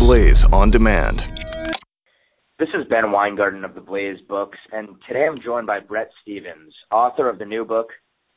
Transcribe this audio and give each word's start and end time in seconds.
Blaze 0.00 0.46
on 0.46 0.70
demand. 0.70 1.20
This 2.58 2.70
is 2.70 2.88
Ben 2.88 3.12
Weingarten 3.12 3.66
of 3.66 3.74
the 3.74 3.82
Blaze 3.82 4.16
Books, 4.26 4.56
and 4.72 4.96
today 5.06 5.26
I'm 5.30 5.42
joined 5.42 5.66
by 5.66 5.80
Bret 5.80 6.08
Stephens, 6.22 6.72
author 6.90 7.28
of 7.28 7.38
the 7.38 7.44
new 7.44 7.66
book, 7.66 7.88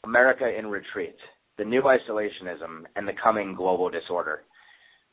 America 0.03 0.45
in 0.45 0.67
Retreat 0.67 1.15
The 1.57 1.63
New 1.63 1.81
Isolationism 1.83 2.83
and 2.97 3.07
the 3.07 3.13
Coming 3.23 3.55
Global 3.55 3.89
Disorder. 3.89 4.41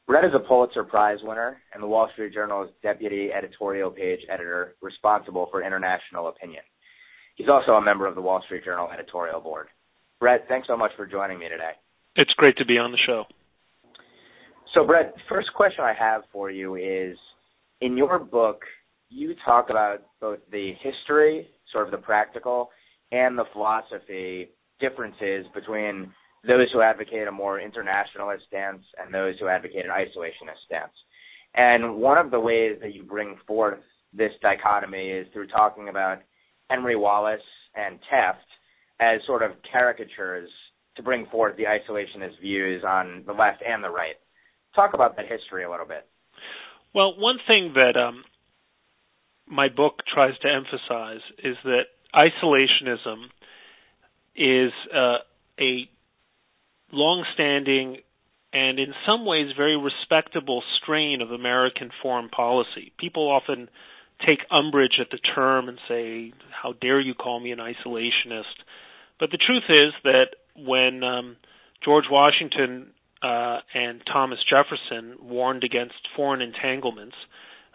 Bret 0.08 0.24
is 0.24 0.32
a 0.34 0.40
Pulitzer 0.40 0.82
Prize 0.82 1.18
winner 1.22 1.59
and 1.73 1.80
the 1.80 1.86
Wall 1.86 2.11
Street 2.14 2.34
Journal's 2.34 2.71
deputy 2.82 3.30
editorial 3.32 3.93
page 3.93 4.21
editor 4.29 4.75
responsible 4.82 5.46
for 5.53 5.62
international 5.62 6.27
opinion. 6.27 6.64
He's 7.37 7.48
also 7.48 7.73
a 7.73 7.85
member 7.85 8.09
of 8.09 8.17
the 8.17 8.23
Wall 8.23 8.43
Street 8.45 8.64
Journal 8.64 8.91
editorial 8.93 9.41
board. 9.41 9.69
Bret, 10.19 10.46
thanks 10.48 10.67
so 10.67 10.77
much 10.77 10.91
for 10.96 11.07
joining 11.07 11.39
me 11.39 11.48
today. 11.48 11.79
It's 12.17 12.35
great 12.37 12.57
to 12.57 12.67
be 12.67 12.77
on 12.77 12.91
the 12.91 12.98
show. 13.07 13.27
So, 14.75 14.87
Bret, 14.87 15.14
first 15.29 15.48
question 15.55 15.84
I 15.84 15.95
have 15.98 16.23
for 16.32 16.50
you 16.50 16.77
is 16.77 17.16
in 17.81 17.96
your 17.96 18.21
book, 18.21 18.63
you 19.08 19.35
talk 19.44 19.68
about 19.68 20.03
both 20.21 20.39
the 20.53 20.72
history, 20.81 21.49
sort 21.72 21.86
of 21.86 21.90
the 21.90 21.99
practical, 21.99 22.71
and 23.11 23.36
the 23.36 23.46
philosophy 23.53 24.50
differences 24.79 25.46
between 25.54 26.13
those 26.46 26.68
who 26.72 26.82
advocate 26.82 27.27
a 27.27 27.32
more 27.32 27.61
internationalist 27.61 28.44
stance 28.46 28.82
and 29.03 29.13
those 29.13 29.35
who 29.41 29.49
advocate 29.49 29.85
an 29.85 29.91
isolationist 29.91 30.64
stance. 30.67 30.93
And 31.55 31.96
one 31.96 32.19
of 32.19 32.30
the 32.30 32.39
ways 32.39 32.78
that 32.80 32.94
you 32.94 33.02
bring 33.02 33.36
forth 33.48 33.80
this 34.12 34.33
dichotomy 34.41 35.11
is 35.11 35.27
through 35.33 35.48
talking 35.48 35.89
about 35.89 36.19
Henry 36.69 36.94
Wallace 36.94 37.41
and 37.75 37.98
Taft 38.08 38.39
as 39.00 39.20
sort 39.27 39.42
of 39.42 39.52
caricatures 39.72 40.48
to 40.97 41.02
bring 41.02 41.27
forth 41.27 41.56
the 41.56 41.64
isolationist 41.64 42.41
views 42.41 42.84
on 42.86 43.25
the 43.27 43.33
left 43.33 43.62
and 43.66 43.83
the 43.83 43.91
right. 43.91 44.14
Talk 44.74 44.94
about 44.94 45.16
that 45.16 45.27
history 45.27 45.64
a 45.64 45.70
little 45.70 45.86
bit. 45.86 46.06
Well, 46.94 47.19
one 47.19 47.38
thing 47.47 47.74
that 47.74 47.98
um, 47.98 48.24
my 49.46 49.68
book 49.68 50.00
tries 50.12 50.38
to 50.38 50.48
emphasize 50.48 51.20
is 51.42 51.56
that 51.64 51.84
isolationism 52.14 53.27
is 54.36 54.72
uh, 54.94 55.18
a 55.60 55.88
long-standing 56.92 57.98
and 58.52 58.80
in 58.80 58.92
some 59.06 59.24
ways 59.24 59.52
very 59.56 59.77
respectable 59.77 60.62
strain 60.82 61.20
of 61.22 61.30
American 61.30 61.90
foreign 62.02 62.28
policy. 62.28 62.92
People 62.98 63.30
often 63.30 63.68
take 64.27 64.40
umbrage 64.50 64.98
at 65.00 65.10
the 65.10 65.18
term 65.18 65.68
and 65.68 65.78
say, 65.88 66.32
"How 66.50 66.72
dare 66.72 67.00
you 67.00 67.14
call 67.14 67.38
me 67.38 67.52
an 67.52 67.58
isolationist?" 67.58 68.58
But 69.20 69.30
the 69.30 69.38
truth 69.38 69.64
is 69.68 69.92
that 70.02 70.34
when 70.56 71.05
um, 71.05 71.36
George 71.84 72.06
Washington 72.10 72.88
uh, 73.22 73.58
and 73.74 74.00
Thomas 74.10 74.38
Jefferson 74.48 75.16
warned 75.22 75.64
against 75.64 75.94
foreign 76.16 76.40
entanglements, 76.40 77.16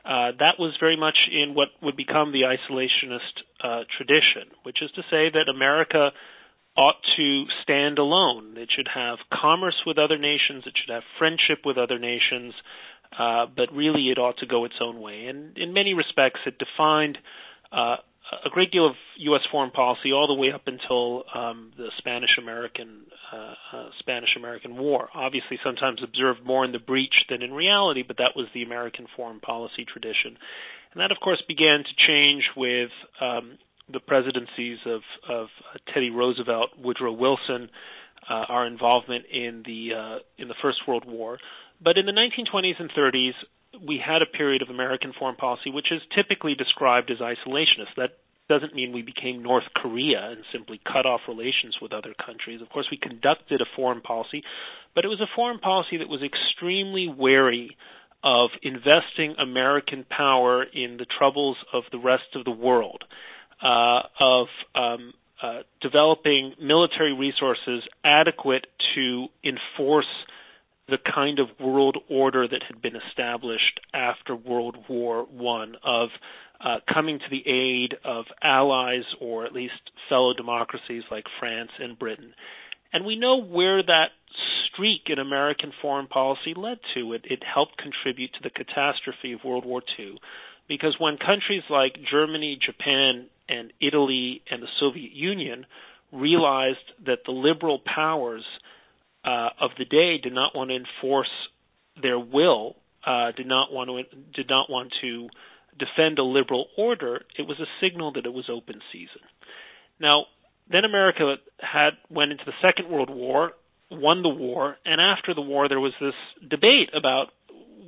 uh, 0.06 0.32
that 0.38 0.60
was 0.60 0.76
very 0.80 0.98
much 0.98 1.18
in 1.32 1.56
what 1.56 1.70
would 1.82 1.98
become 1.98 2.32
the 2.32 2.44
isolationist 2.44 3.42
uh, 3.64 3.84
tradition, 3.98 4.54
which 4.64 4.78
is 4.82 4.92
to 4.92 5.02
say 5.10 5.30
that 5.34 5.50
America 5.50 6.12
ought 6.78 7.02
to 7.18 7.46
stand 7.64 7.98
alone. 7.98 8.56
It 8.58 8.70
should 8.76 8.90
have 8.94 9.18
commerce 9.34 9.82
with 9.86 9.98
other 9.98 10.18
nations. 10.18 10.64
It 10.66 10.74
should 10.76 10.94
have 10.94 11.04
friendship 11.18 11.66
with 11.66 11.78
other 11.78 11.98
nations. 11.98 12.54
Uh, 13.18 13.46
but 13.56 13.72
really, 13.74 14.10
it 14.10 14.20
ought 14.20 14.38
to 14.40 14.46
go 14.46 14.66
its 14.66 14.76
own 14.82 15.00
way. 15.00 15.26
And 15.28 15.58
in 15.58 15.74
many 15.74 15.94
respects, 15.94 16.42
it 16.46 16.58
defined 16.60 17.18
uh, 17.72 17.98
a 18.46 18.50
great 18.50 18.72
deal 18.72 18.88
of 18.88 18.96
U.S. 19.18 19.42
foreign 19.52 19.72
policy 19.72 20.12
all 20.12 20.28
the 20.28 20.34
way 20.34 20.52
up 20.52 20.64
until 20.66 21.24
um, 21.34 21.72
the 21.78 21.90
Spanish-American 21.98 23.06
uh, 23.32 23.54
uh, 23.78 23.90
Spanish-American 24.00 24.78
War. 24.78 25.10
Obviously, 25.14 25.60
sometimes 25.64 26.02
observed 26.04 26.44
more 26.44 26.66
in 26.66 26.72
the 26.72 26.80
breach 26.80 27.14
than 27.30 27.42
in 27.42 27.54
reality, 27.54 28.04
but 28.06 28.18
that 28.18 28.32
was 28.36 28.48
the 28.54 28.64
American 28.64 29.08
foreign 29.16 29.40
policy 29.40 29.86
tradition. 29.86 30.38
And 30.92 31.02
that, 31.02 31.12
of 31.12 31.18
course, 31.22 31.44
began 31.48 31.84
to 31.84 32.08
change 32.08 32.44
with 32.58 32.90
um, 33.22 33.58
the 33.92 34.00
presidencies 34.00 34.80
of, 34.86 35.02
of 35.30 35.48
Teddy 35.94 36.10
Roosevelt, 36.10 36.72
Woodrow 36.78 37.14
Wilson, 37.14 37.70
uh, 38.30 38.46
our 38.50 38.66
involvement 38.66 39.26
in 39.32 39.64
the 39.66 39.90
uh, 39.94 40.20
in 40.38 40.48
the 40.48 40.56
First 40.62 40.80
World 40.88 41.06
War. 41.06 41.38
But 41.84 41.98
in 41.98 42.06
the 42.06 42.12
1920s 42.12 42.80
and 42.80 42.90
30s, 42.92 43.34
we 43.86 44.02
had 44.04 44.22
a 44.22 44.26
period 44.26 44.62
of 44.62 44.70
American 44.70 45.14
foreign 45.18 45.36
policy 45.36 45.70
which 45.72 45.92
is 45.92 46.02
typically 46.16 46.56
described 46.56 47.12
as 47.12 47.18
isolationist. 47.18 47.96
That 47.98 48.18
doesn't 48.48 48.76
mean 48.76 48.94
we 48.94 49.02
became 49.02 49.42
North 49.42 49.64
Korea 49.76 50.30
and 50.32 50.44
simply 50.52 50.80
cut 50.86 51.06
off 51.06 51.22
relations 51.28 51.78
with 51.82 51.94
other 51.94 52.14
countries. 52.26 52.62
Of 52.62 52.70
course, 52.70 52.88
we 52.92 52.98
conducted 52.98 53.62
a 53.62 53.66
foreign 53.76 54.02
policy, 54.02 54.44
but 54.94 55.04
it 55.04 55.08
was 55.08 55.20
a 55.20 55.36
foreign 55.36 55.60
policy 55.60 55.98
that 55.98 56.08
was 56.08 56.22
extremely 56.22 57.08
wary 57.08 57.76
of 58.24 58.50
investing 58.64 59.36
American 59.40 60.06
power 60.10 60.64
in 60.64 60.98
the 60.98 61.06
troubles 61.18 61.58
of 61.74 61.84
the 61.92 62.00
rest 62.00 62.36
of 62.36 62.44
the 62.44 62.52
world 62.52 63.04
uh, 63.64 64.02
of 64.20 64.48
um, 64.76 65.14
uh, 65.42 65.60
developing 65.82 66.54
military 66.62 67.14
resources 67.14 67.84
adequate 68.04 68.66
to 68.96 69.28
enforce 69.44 70.06
the 70.88 70.98
kind 71.14 71.40
of 71.40 71.48
world 71.60 71.98
order 72.10 72.48
that 72.48 72.64
had 72.68 72.82
been 72.82 72.96
established 72.96 73.80
after 73.94 74.36
World 74.36 74.78
War 74.88 75.24
One 75.24 75.76
of 75.84 76.10
uh, 76.64 76.78
coming 76.92 77.20
to 77.20 77.26
the 77.30 77.48
aid 77.50 77.96
of 78.04 78.26
allies 78.42 79.04
or 79.20 79.46
at 79.46 79.54
least 79.54 79.74
fellow 80.10 80.34
democracies 80.34 81.04
like 81.12 81.26
France 81.40 81.72
and 81.80 81.98
Britain. 81.98 82.34
And 82.94 83.06
we 83.06 83.18
know 83.18 83.42
where 83.42 83.84
that 83.84 84.10
streak 84.68 85.02
in 85.08 85.20
American 85.20 85.72
foreign 85.82 86.08
policy 86.08 86.54
led 86.56 86.78
to. 86.94 87.14
It, 87.14 87.22
it 87.26 87.44
helped 87.44 87.78
contribute 87.78 88.34
to 88.34 88.40
the 88.44 88.50
catastrophe 88.50 89.34
of 89.34 89.44
World 89.44 89.66
War 89.66 89.82
II 90.00 90.18
because 90.68 90.96
when 91.00 91.18
countries 91.18 91.64
like 91.70 91.96
Germany, 92.10 92.58
Japan, 92.64 93.28
and 93.48 93.72
Italy 93.82 94.42
and 94.50 94.64
the 94.64 94.68
Soviet 94.80 95.12
Union 95.12 95.66
realized 96.12 96.78
that 97.06 97.20
the 97.26 97.32
liberal 97.32 97.80
powers 97.80 98.44
uh, 99.26 99.50
of 99.60 99.72
the 99.78 99.86
day 99.86 100.18
did 100.22 100.34
not 100.34 100.56
want 100.56 100.70
to 100.70 100.76
enforce 100.76 101.32
their 102.02 102.20
will, 102.20 102.76
uh, 103.06 103.32
did 103.36 103.48
not 103.48 103.72
want 103.72 103.90
to 103.90 104.18
did 104.34 104.50
not 104.50 104.70
want 104.70 104.94
to 105.02 105.28
defend 105.78 106.20
a 106.20 106.24
liberal 106.24 106.68
order. 106.78 107.22
It 107.38 107.44
was 107.44 107.60
a 107.60 107.68
signal 107.82 108.14
that 108.14 108.26
it 108.26 108.34
was 108.34 108.50
open 108.50 108.82
season. 108.92 109.22
Now, 110.00 110.26
then 110.72 110.86
America 110.86 111.36
had 111.60 111.92
went 112.10 112.32
into 112.32 112.44
the 112.46 112.54
Second 112.62 112.90
World 112.90 113.10
War, 113.10 113.52
won 113.92 114.24
the 114.24 114.30
war, 114.30 114.78
and 114.86 115.00
after 115.02 115.34
the 115.34 115.42
war 115.42 115.68
there 115.70 115.80
was 115.80 115.94
this 116.00 116.16
debate 116.50 116.90
about 116.96 117.28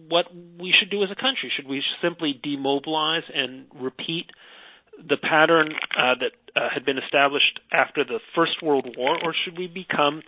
what 0.09 0.25
we 0.33 0.73
should 0.77 0.89
do 0.89 1.03
as 1.03 1.09
a 1.11 1.15
country. 1.15 1.51
Should 1.55 1.67
we 1.67 1.83
simply 2.01 2.39
demobilize 2.41 3.23
and 3.33 3.65
repeat 3.75 4.27
the 4.97 5.17
pattern 5.17 5.73
uh, 5.97 6.15
that 6.19 6.31
uh, 6.55 6.69
had 6.73 6.85
been 6.85 6.97
established 6.97 7.59
after 7.71 8.03
the 8.03 8.19
First 8.35 8.63
World 8.63 8.95
War, 8.97 9.17
or 9.23 9.33
should 9.43 9.57
we 9.57 9.67
become 9.67 10.21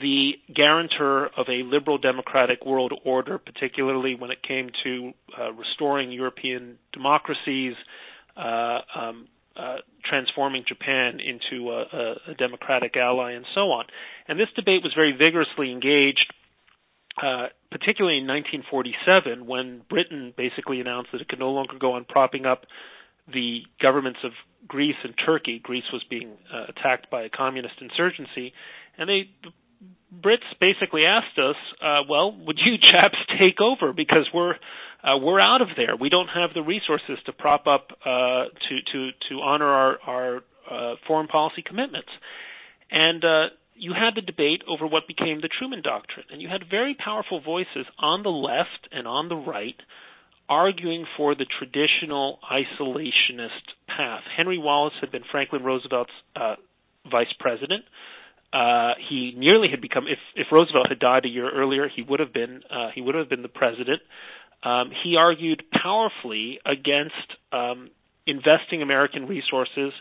the 0.00 0.32
guarantor 0.54 1.26
of 1.36 1.46
a 1.48 1.62
liberal 1.64 1.98
democratic 1.98 2.64
world 2.64 2.92
order, 3.04 3.38
particularly 3.38 4.14
when 4.14 4.30
it 4.30 4.38
came 4.42 4.70
to 4.84 5.12
uh, 5.38 5.52
restoring 5.52 6.10
European 6.12 6.78
democracies, 6.92 7.74
uh, 8.36 8.78
um, 8.94 9.28
uh, 9.56 9.76
transforming 10.08 10.64
Japan 10.66 11.18
into 11.20 11.70
a, 11.70 12.30
a, 12.30 12.34
democratic 12.38 12.96
ally, 12.96 13.32
and 13.32 13.44
so 13.54 13.72
on. 13.72 13.84
And 14.28 14.38
this 14.38 14.48
debate 14.56 14.82
was 14.82 14.92
very 14.94 15.12
vigorously 15.12 15.70
engaged. 15.72 16.32
Uh, 17.20 17.48
particularly 17.70 18.18
in 18.18 18.26
1947, 18.26 19.44
when 19.44 19.82
Britain 19.90 20.32
basically 20.36 20.80
announced 20.80 21.10
that 21.12 21.20
it 21.20 21.28
could 21.28 21.40
no 21.40 21.50
longer 21.50 21.74
go 21.78 21.94
on 21.94 22.04
propping 22.08 22.46
up 22.46 22.64
the 23.26 23.62
governments 23.82 24.20
of 24.24 24.30
Greece 24.66 24.96
and 25.02 25.14
Turkey. 25.26 25.58
Greece 25.62 25.84
was 25.92 26.02
being 26.08 26.38
uh, 26.52 26.66
attacked 26.68 27.10
by 27.10 27.22
a 27.22 27.28
communist 27.28 27.74
insurgency, 27.80 28.52
and 28.96 29.08
they 29.08 29.30
the 29.42 29.50
Brits 30.12 30.46
basically 30.60 31.04
asked 31.04 31.38
us, 31.38 31.56
uh, 31.82 32.02
"Well, 32.08 32.32
would 32.46 32.58
you 32.64 32.76
chaps 32.82 33.16
take 33.38 33.60
over 33.60 33.92
because 33.92 34.28
we're 34.34 34.54
uh, 35.02 35.16
we're 35.18 35.40
out 35.40 35.62
of 35.62 35.68
there. 35.76 35.96
We 35.96 36.08
don't 36.08 36.28
have 36.28 36.50
the 36.54 36.62
resources 36.62 37.18
to 37.26 37.32
prop 37.32 37.66
up 37.66 37.88
uh, 38.04 38.44
to 38.68 38.82
to 38.92 39.10
to 39.30 39.40
honor 39.40 39.66
our 39.68 39.98
our 40.06 40.36
uh, 40.70 40.94
foreign 41.06 41.28
policy 41.28 41.62
commitments." 41.64 42.10
And 42.90 43.24
uh, 43.24 43.44
you 43.76 43.92
had 43.94 44.14
the 44.16 44.20
debate 44.20 44.62
over 44.68 44.86
what 44.86 45.06
became 45.06 45.40
the 45.40 45.48
Truman 45.48 45.80
Doctrine, 45.80 46.26
and 46.30 46.42
you 46.42 46.48
had 46.48 46.68
very 46.68 46.94
powerful 46.94 47.40
voices 47.40 47.86
on 47.98 48.22
the 48.22 48.30
left 48.30 48.88
and 48.92 49.06
on 49.06 49.28
the 49.28 49.36
right 49.36 49.76
arguing 50.50 51.06
for 51.16 51.36
the 51.36 51.46
traditional 51.46 52.40
isolationist 52.50 53.70
path. 53.86 54.22
Henry 54.36 54.58
Wallace 54.58 54.94
had 55.00 55.12
been 55.12 55.22
Franklin 55.30 55.62
Roosevelt's 55.62 56.10
uh, 56.34 56.56
vice 57.08 57.32
president. 57.38 57.84
Uh, 58.52 58.94
he 59.08 59.32
nearly 59.36 59.68
had 59.70 59.80
become 59.80 60.06
if 60.08 60.18
if 60.34 60.48
Roosevelt 60.50 60.88
had 60.88 60.98
died 60.98 61.24
a 61.24 61.28
year 61.28 61.50
earlier, 61.50 61.88
he 61.94 62.02
would 62.02 62.20
have 62.20 62.32
been 62.32 62.62
uh, 62.70 62.88
he 62.94 63.00
would 63.00 63.14
have 63.14 63.28
been 63.28 63.42
the 63.42 63.48
president. 63.48 64.02
Um, 64.62 64.90
he 65.04 65.16
argued 65.16 65.62
powerfully 65.70 66.58
against 66.66 67.14
um, 67.52 67.90
investing 68.26 68.82
American 68.82 69.26
resources 69.26 69.92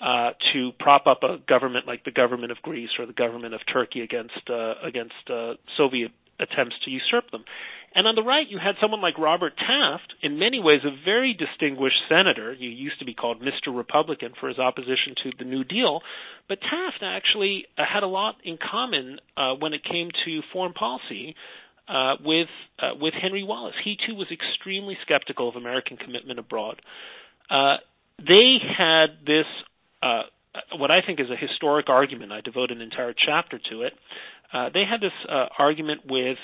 uh, 0.00 0.30
to 0.52 0.72
prop 0.80 1.06
up 1.06 1.22
a 1.22 1.38
government 1.46 1.86
like 1.86 2.04
the 2.04 2.10
government 2.10 2.50
of 2.50 2.58
Greece 2.62 2.90
or 2.98 3.06
the 3.06 3.12
government 3.12 3.54
of 3.54 3.60
Turkey 3.72 4.00
against 4.00 4.50
uh, 4.50 4.74
against 4.82 5.30
uh, 5.30 5.54
Soviet 5.76 6.10
attempts 6.42 6.76
to 6.84 6.90
usurp 6.90 7.30
them. 7.30 7.44
And 7.94 8.06
on 8.06 8.14
the 8.14 8.22
right, 8.22 8.48
you 8.48 8.58
had 8.58 8.76
someone 8.80 9.02
like 9.02 9.18
Robert 9.18 9.52
Taft, 9.56 10.14
in 10.22 10.38
many 10.38 10.60
ways 10.60 10.80
a 10.84 11.04
very 11.04 11.34
distinguished 11.34 12.08
senator. 12.08 12.54
He 12.54 12.66
used 12.66 12.98
to 13.00 13.04
be 13.04 13.12
called 13.12 13.42
Mr. 13.42 13.74
Republican 13.74 14.32
for 14.40 14.48
his 14.48 14.58
opposition 14.58 15.14
to 15.24 15.30
the 15.38 15.44
New 15.44 15.62
Deal. 15.62 16.00
But 16.48 16.60
Taft 16.60 17.02
actually 17.02 17.66
uh, 17.76 17.82
had 17.86 18.02
a 18.02 18.06
lot 18.06 18.36
in 18.44 18.58
common 18.58 19.18
uh, 19.36 19.54
when 19.58 19.74
it 19.74 19.82
came 19.84 20.08
to 20.24 20.40
foreign 20.52 20.72
policy 20.72 21.34
uh, 21.86 22.14
with 22.24 22.48
uh, 22.78 22.92
with 22.98 23.12
Henry 23.20 23.44
Wallace. 23.44 23.74
He 23.84 23.96
too 24.06 24.14
was 24.14 24.28
extremely 24.32 24.96
skeptical 25.02 25.48
of 25.48 25.56
American 25.56 25.98
commitment 25.98 26.38
abroad. 26.38 26.80
Uh, 27.50 27.76
they 28.18 28.56
had 28.78 29.26
this 29.26 29.46
uh, 30.02 30.22
what 30.76 30.90
I 30.90 31.00
think 31.04 31.20
is 31.20 31.26
a 31.30 31.36
historic 31.36 31.88
argument. 31.88 32.32
I 32.32 32.40
devote 32.40 32.70
an 32.70 32.80
entire 32.80 33.14
chapter 33.14 33.58
to 33.70 33.82
it. 33.82 33.92
Uh, 34.52 34.68
they 34.72 34.84
had 34.88 35.00
this 35.00 35.12
uh, 35.28 35.46
argument 35.58 36.02
with 36.08 36.36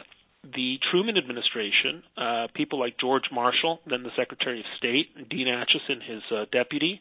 the 0.45 0.79
Truman 0.91 1.17
administration, 1.19 2.03
uh, 2.17 2.47
people 2.55 2.79
like 2.79 2.95
George 2.99 3.25
Marshall, 3.33 3.81
then 3.89 4.03
the 4.03 4.15
Secretary 4.17 4.61
of 4.61 4.67
State, 4.79 5.29
Dean 5.29 5.47
Acheson, 5.49 6.01
his 6.03 6.23
uh, 6.31 6.45
deputy, 6.53 7.01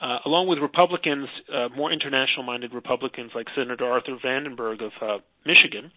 uh, 0.00 0.18
along 0.26 0.48
with 0.48 0.58
Republicans, 0.58 1.28
uh, 1.52 1.68
more 1.76 1.92
international 1.92 2.42
minded 2.44 2.74
Republicans 2.74 3.30
like 3.34 3.46
Senator 3.56 3.86
Arthur 3.86 4.18
Vandenberg 4.22 4.82
of 4.82 4.92
uh, 5.00 5.18
Michigan. 5.46 5.92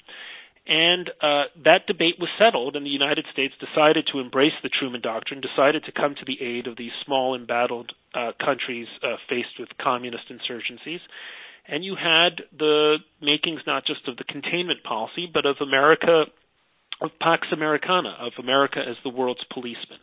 And 0.68 1.10
uh, 1.22 1.46
that 1.64 1.86
debate 1.86 2.16
was 2.20 2.30
settled, 2.40 2.76
and 2.76 2.86
the 2.86 2.90
United 2.90 3.26
States 3.32 3.54
decided 3.62 4.10
to 4.12 4.20
embrace 4.20 4.54
the 4.64 4.70
Truman 4.70 5.02
Doctrine, 5.02 5.42
decided 5.42 5.84
to 5.86 5.92
come 5.92 6.16
to 6.16 6.26
the 6.26 6.42
aid 6.42 6.66
of 6.66 6.76
these 6.76 6.94
small, 7.06 7.36
embattled 7.36 7.92
uh, 8.16 8.32
countries 8.44 8.88
uh, 9.04 9.18
faced 9.30 9.60
with 9.60 9.70
communist 9.82 10.26
insurgencies. 10.30 11.02
And 11.68 11.84
you 11.84 11.96
had 11.96 12.44
the 12.58 12.98
makings 13.22 13.62
not 13.66 13.86
just 13.86 14.08
of 14.08 14.18
the 14.18 14.24
containment 14.24 14.84
policy, 14.84 15.28
but 15.32 15.46
of 15.46 15.58
America, 15.62 16.26
of 17.02 17.10
Pax 17.20 17.48
Americana, 17.52 18.16
of 18.20 18.34
America 18.40 18.80
as 18.80 18.96
the 19.04 19.10
world's 19.10 19.44
policeman. 19.52 20.00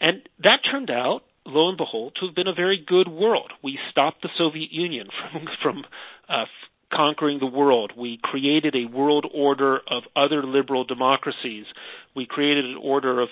And 0.00 0.28
that 0.42 0.60
turned 0.70 0.90
out, 0.90 1.20
lo 1.46 1.68
and 1.68 1.78
behold, 1.78 2.16
to 2.20 2.26
have 2.26 2.34
been 2.34 2.48
a 2.48 2.54
very 2.54 2.84
good 2.84 3.08
world. 3.08 3.52
We 3.62 3.78
stopped 3.90 4.22
the 4.22 4.30
Soviet 4.36 4.72
Union 4.72 5.08
from 5.32 5.46
from 5.62 5.84
uh, 6.28 6.44
conquering 6.92 7.38
the 7.38 7.46
world. 7.46 7.92
We 7.96 8.18
created 8.22 8.74
a 8.74 8.92
world 8.92 9.26
order 9.32 9.76
of 9.76 10.02
other 10.16 10.42
liberal 10.42 10.84
democracies. 10.84 11.66
We 12.14 12.26
created 12.26 12.64
an 12.64 12.76
order 12.76 13.20
of 13.20 13.28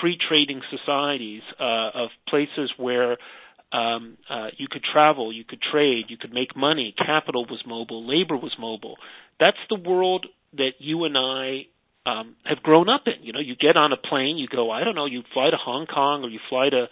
free 0.00 0.18
trading 0.28 0.60
societies, 0.70 1.42
uh, 1.58 1.90
of 1.94 2.08
places 2.28 2.72
where 2.76 3.16
um, 3.74 4.16
uh, 4.30 4.48
you 4.56 4.68
could 4.70 4.84
travel, 4.84 5.32
you 5.32 5.44
could 5.44 5.60
trade, 5.60 6.04
you 6.08 6.16
could 6.16 6.32
make 6.32 6.56
money. 6.56 6.94
Capital 6.96 7.44
was 7.44 7.62
mobile, 7.66 8.06
labor 8.06 8.36
was 8.36 8.54
mobile. 8.58 8.96
That's 9.40 9.58
the 9.68 9.76
world 9.76 10.26
that 10.56 10.74
you 10.78 11.04
and 11.04 11.18
I 11.18 11.66
um, 12.06 12.36
have 12.44 12.62
grown 12.62 12.88
up 12.88 13.02
in. 13.06 13.24
You 13.24 13.32
know, 13.32 13.40
you 13.40 13.56
get 13.56 13.76
on 13.76 13.92
a 13.92 13.96
plane, 13.96 14.36
you 14.36 14.46
go, 14.46 14.70
I 14.70 14.84
don't 14.84 14.94
know, 14.94 15.06
you 15.06 15.22
fly 15.32 15.50
to 15.50 15.56
Hong 15.56 15.86
Kong 15.86 16.22
or 16.22 16.28
you 16.28 16.38
fly 16.48 16.68
to 16.70 16.86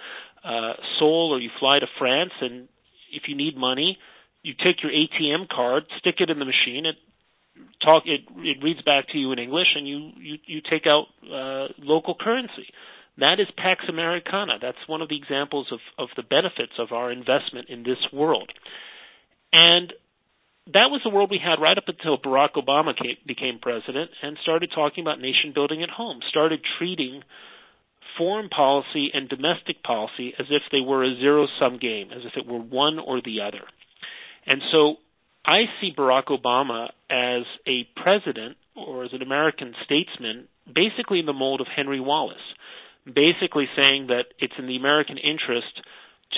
uh, 0.45 0.73
Seoul 0.99 1.31
or 1.33 1.39
you 1.39 1.51
fly 1.61 1.79
to 1.79 1.87
France, 1.99 2.33
and 2.41 2.69
if 3.13 3.25
you 3.29 3.37
need 3.37 3.57
money, 3.57 3.99
you 4.43 4.55
take 4.55 4.83
your 4.83 4.91
ATM 4.91 5.49
card, 5.49 5.85
stick 6.01 6.17
it 6.19 6.31
in 6.31 6.41
the 6.41 6.45
machine, 6.45 6.87
it 6.87 6.97
talk 7.85 8.05
it 8.07 8.23
it 8.39 8.63
reads 8.63 8.83
back 8.83 9.09
to 9.13 9.19
you 9.19 9.31
in 9.31 9.39
English, 9.39 9.69
and 9.77 9.87
you 9.87 10.11
you 10.19 10.39
you 10.47 10.61
take 10.69 10.87
out 10.87 11.07
uh, 11.27 11.69
local 11.79 12.17
currency. 12.19 12.67
That 13.19 13.41
is 13.41 13.47
Pax 13.57 13.85
Americana. 13.89 14.55
That's 14.61 14.79
one 14.87 15.03
of 15.03 15.09
the 15.09 15.17
examples 15.17 15.69
of, 15.71 15.81
of 15.99 16.09
the 16.17 16.23
benefits 16.23 16.73
of 16.79 16.93
our 16.93 17.13
investment 17.13 17.69
in 17.69 17.83
this 17.83 17.99
world. 18.13 18.51
And 19.53 19.93
that 20.67 20.89
was 20.89 21.01
the 21.05 21.11
world 21.11 21.31
we 21.31 21.41
had 21.43 21.61
right 21.61 21.77
up 21.77 21.89
until 21.89 22.17
Barack 22.17 22.55
Obama 22.57 22.97
came, 22.97 23.17
became 23.27 23.59
president 23.61 24.11
and 24.23 24.39
started 24.43 24.71
talking 24.75 25.03
about 25.03 25.21
nation 25.21 25.53
building 25.55 25.83
at 25.83 25.91
home, 25.91 26.21
started 26.31 26.61
treating 26.79 27.23
foreign 28.17 28.49
policy 28.49 29.11
and 29.13 29.29
domestic 29.29 29.83
policy 29.83 30.33
as 30.39 30.47
if 30.51 30.63
they 30.71 30.81
were 30.81 31.05
a 31.05 31.17
zero 31.17 31.47
sum 31.59 31.79
game, 31.79 32.11
as 32.13 32.23
if 32.25 32.33
it 32.37 32.47
were 32.47 32.61
one 32.61 32.99
or 32.99 33.21
the 33.21 33.41
other. 33.47 33.65
And 34.47 34.63
so 34.71 34.97
I 35.45 35.65
see 35.81 35.93
Barack 35.97 36.27
Obama 36.27 36.89
as 37.11 37.45
a 37.67 37.87
president 38.01 38.57
or 38.77 39.05
as 39.05 39.13
an 39.13 39.23
American 39.23 39.75
statesman 39.85 40.49
basically 40.67 41.19
in 41.19 41.27
the 41.27 41.33
mold 41.33 41.61
of 41.61 41.67
Henry 41.75 42.01
Wallace 42.01 42.37
basically 43.07 43.67
saying 43.77 44.09
that 44.09 44.27
it's 44.39 44.55
in 44.59 44.67
the 44.67 44.77
American 44.77 45.19
interest 45.19 45.81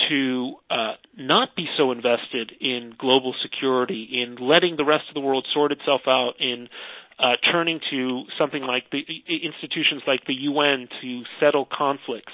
to 0.09 0.55
uh, 0.69 0.93
not 1.17 1.55
be 1.55 1.65
so 1.77 1.91
invested 1.91 2.51
in 2.59 2.93
global 2.97 3.33
security, 3.41 4.09
in 4.23 4.35
letting 4.35 4.75
the 4.75 4.83
rest 4.83 5.05
of 5.09 5.13
the 5.13 5.21
world 5.21 5.47
sort 5.53 5.71
itself 5.71 6.01
out, 6.07 6.33
in 6.39 6.67
uh, 7.17 7.33
turning 7.51 7.79
to 7.91 8.23
something 8.37 8.61
like 8.61 8.83
the 8.91 8.99
institutions 9.43 10.01
like 10.05 10.25
the 10.27 10.33
UN 10.33 10.87
to 11.01 11.23
settle 11.39 11.65
conflicts. 11.65 12.33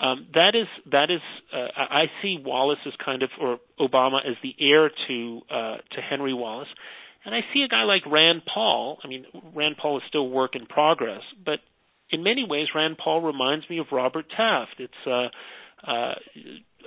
Um, 0.00 0.28
that 0.34 0.54
is 0.54 0.68
that 0.92 1.10
is 1.10 1.20
uh, 1.52 1.66
I 1.76 2.04
see 2.22 2.38
Wallace 2.44 2.78
as 2.86 2.92
kind 3.04 3.22
of 3.22 3.30
or 3.40 3.58
Obama 3.80 4.18
as 4.18 4.36
the 4.42 4.54
heir 4.60 4.90
to 5.08 5.40
uh, 5.50 5.76
to 5.92 6.00
Henry 6.00 6.34
Wallace, 6.34 6.68
and 7.24 7.34
I 7.34 7.40
see 7.52 7.62
a 7.62 7.68
guy 7.68 7.82
like 7.82 8.02
Rand 8.06 8.42
Paul. 8.52 8.98
I 9.02 9.08
mean, 9.08 9.24
Rand 9.54 9.76
Paul 9.80 9.96
is 9.96 10.04
still 10.08 10.28
work 10.28 10.54
in 10.54 10.66
progress, 10.66 11.22
but 11.44 11.58
in 12.10 12.22
many 12.22 12.44
ways, 12.48 12.68
Rand 12.74 12.96
Paul 13.02 13.20
reminds 13.20 13.68
me 13.68 13.78
of 13.78 13.86
Robert 13.92 14.26
Taft. 14.34 14.76
It's 14.78 14.92
uh, 15.06 15.28
uh, 15.86 16.14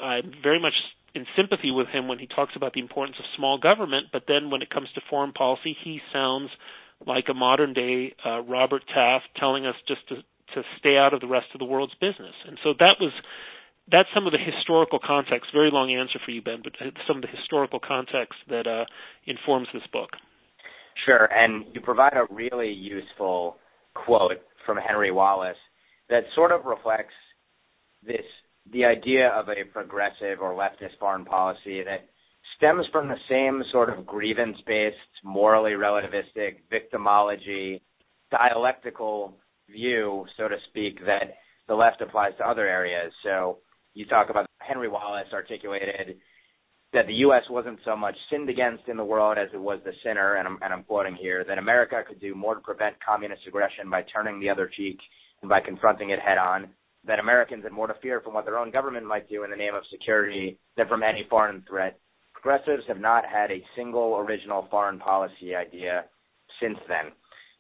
I'm 0.02 0.34
very 0.42 0.60
much 0.60 0.74
in 1.14 1.26
sympathy 1.36 1.72
with 1.72 1.88
him 1.88 2.08
when 2.08 2.20
he 2.20 2.28
talks 2.28 2.54
about 2.56 2.74
the 2.74 2.80
importance 2.80 3.18
of 3.20 3.26
small 3.36 3.60
government, 3.60 4.08
but 4.14 4.24
then 4.28 4.50
when 4.50 4.62
it 4.62 4.70
comes 4.70 4.88
to 4.96 5.02
foreign 5.10 5.34
policy, 5.34 5.76
he 5.84 6.00
sounds 6.14 6.50
like 7.06 7.26
a 7.30 7.34
modern 7.34 7.74
day 7.74 8.16
uh, 8.26 8.42
Robert 8.42 8.84
Taft 8.94 9.26
telling 9.38 9.66
us 9.66 9.76
just 9.88 10.08
to 10.10 10.16
to 10.56 10.64
stay 10.80 10.98
out 10.98 11.14
of 11.14 11.22
the 11.22 11.28
rest 11.28 11.48
of 11.54 11.60
the 11.60 11.66
world's 11.66 11.94
business. 11.96 12.36
And 12.46 12.58
so 12.64 12.74
that 12.80 12.96
was 13.00 13.12
that's 13.90 14.10
some 14.14 14.26
of 14.26 14.34
the 14.34 14.40
historical 14.40 15.00
context. 15.00 15.48
Very 15.54 15.72
long 15.72 15.92
answer 15.92 16.20
for 16.24 16.32
you, 16.32 16.42
Ben, 16.42 16.62
but 16.64 16.74
some 17.08 17.18
of 17.18 17.22
the 17.22 17.28
historical 17.28 17.80
context 17.80 18.36
that 18.50 18.68
uh, 18.68 18.86
informs 19.26 19.68
this 19.74 19.84
book. 19.92 20.12
Sure, 21.06 21.30
and 21.32 21.66
you 21.74 21.82
provide 21.82 22.14
a 22.14 22.32
really 22.34 22.72
useful 22.72 23.58
quote 23.94 24.44
from 24.66 24.78
Henry 24.78 25.12
Wallace 25.12 25.58
that 26.10 26.24
sort 26.36 26.52
of 26.52 26.66
reflects 26.66 27.14
this 28.04 28.26
the 28.72 28.86
idea 28.86 29.30
of 29.30 29.48
a 29.50 29.66
progressive 29.72 30.40
or 30.40 30.54
leftist 30.54 30.98
foreign 31.00 31.26
policy 31.26 31.84
that 31.84 32.08
stems 32.58 32.86
from 32.92 33.08
the 33.08 33.16
same 33.28 33.64
sort 33.72 33.90
of 33.90 34.06
grievance 34.06 34.58
based, 34.68 34.96
morally 35.24 35.72
relativistic, 35.72 36.58
victimology, 36.72 37.82
dialectical 38.30 39.36
view, 39.70 40.26
so 40.38 40.48
to 40.48 40.58
speak, 40.70 41.00
that 41.06 41.36
the 41.68 41.74
left 41.74 42.02
applies 42.02 42.34
to 42.38 42.48
other 42.48 42.68
areas. 42.68 43.12
So 43.24 43.58
you 43.94 44.06
talk 44.06 44.30
about 44.30 44.46
Henry 44.60 44.88
Wallace 44.88 45.28
articulated 45.34 46.18
that 46.94 47.08
the 47.08 47.14
U.S. 47.26 47.44
wasn't 47.50 47.80
so 47.86 47.96
much 47.96 48.16
sinned 48.30 48.50
against 48.50 48.88
in 48.88 48.98
the 48.98 49.06
world 49.06 49.38
as 49.38 49.48
it 49.54 49.62
was 49.62 49.80
the 49.86 49.94
sinner, 50.04 50.36
and 50.36 50.48
I'm, 50.48 50.58
and 50.62 50.74
I'm 50.74 50.84
quoting 50.84 51.16
here, 51.16 51.46
that 51.48 51.58
America 51.58 52.04
could 52.08 52.20
do 52.20 52.36
more 52.36 52.56
to 52.56 52.62
prevent 52.62 52.96
communist 53.06 53.44
aggression 53.48 53.90
by 53.90 54.04
turning 54.14 54.40
the 54.40 54.50
other 54.50 54.70
cheek 54.76 55.00
and 55.42 55.50
by 55.50 55.62
confronting 55.62 56.10
it 56.10 56.20
head 56.20 56.38
on, 56.38 56.68
that 57.08 57.20
Americans 57.20 57.64
had 57.64 57.72
more 57.72 57.88
to 57.88 57.96
fear 58.02 58.22
from 58.22 58.34
what 58.34 58.46
their 58.46 58.58
own 58.58 58.72
government 58.72 59.06
might 59.06 59.30
do 59.30 59.44
in 59.44 59.52
the 59.52 59.58
name 59.58 59.74
of 59.74 59.84
security 59.92 60.58
than 60.78 60.88
from 60.88 61.02
any 61.02 61.26
foreign 61.30 61.64
threat. 61.68 61.98
Progressives 62.34 62.84
have 62.88 63.00
not 63.00 63.24
had 63.26 63.52
a 63.52 63.64
single 63.76 64.18
original 64.18 64.68
foreign 64.70 65.00
policy 65.00 65.56
idea 65.56 66.06
since 66.62 66.78
then. 66.88 67.12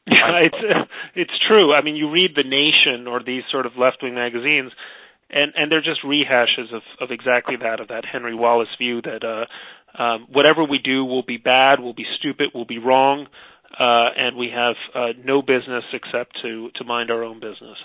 It's 0.08 0.90
it's 1.16 1.32
true. 1.48 1.74
I 1.74 1.84
mean, 1.84 1.96
you 1.96 2.10
read 2.10 2.32
The 2.36 2.44
Nation 2.44 3.08
or 3.08 3.22
these 3.24 3.44
sort 3.52 3.66
of 3.66 3.74
left-wing 3.78 4.16
magazines, 4.16 4.72
and 5.32 5.54
and 5.56 5.72
they're 5.72 5.82
just 5.82 6.04
rehashes 6.04 6.74
of 6.74 6.82
of 7.00 7.12
exactly 7.12 7.56
that 7.62 7.80
of 7.80 7.88
that 7.90 8.04
Henry 8.12 8.36
Wallace 8.36 8.70
view 8.78 9.02
that 9.02 9.24
uh, 9.24 10.02
um, 10.02 10.28
whatever 10.32 10.64
we 10.64 10.80
do 10.84 11.06
will 11.06 11.24
be 11.24 11.38
bad, 11.38 11.80
will 11.80 11.94
be 11.94 12.06
stupid, 12.20 12.50
will 12.54 12.66
be 12.66 12.78
wrong, 12.78 13.28
uh, 13.80 14.10
and 14.18 14.38
we 14.38 14.50
have 14.54 14.76
uh, 14.96 15.14
no 15.24 15.42
business 15.42 15.84
except 15.94 16.38
to 16.42 16.70
to 16.76 16.84
mind 16.84 17.12
our 17.12 17.24
own 17.24 17.40
business. 17.40 17.78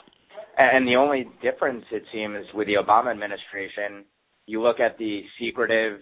And 0.58 0.88
the 0.88 0.96
only 0.96 1.28
difference, 1.42 1.84
it 1.92 2.04
seems, 2.12 2.46
with 2.54 2.66
the 2.66 2.74
Obama 2.74 3.10
administration, 3.10 4.06
you 4.46 4.62
look 4.62 4.80
at 4.80 4.96
the 4.96 5.22
secretive 5.38 6.00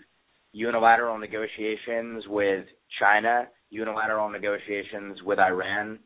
unilateral 0.53 1.19
negotiations 1.19 2.23
with 2.29 2.65
China, 3.01 3.49
unilateral 3.71 4.29
negotiations 4.29 5.19
with 5.25 5.41
Iran, 5.41 5.99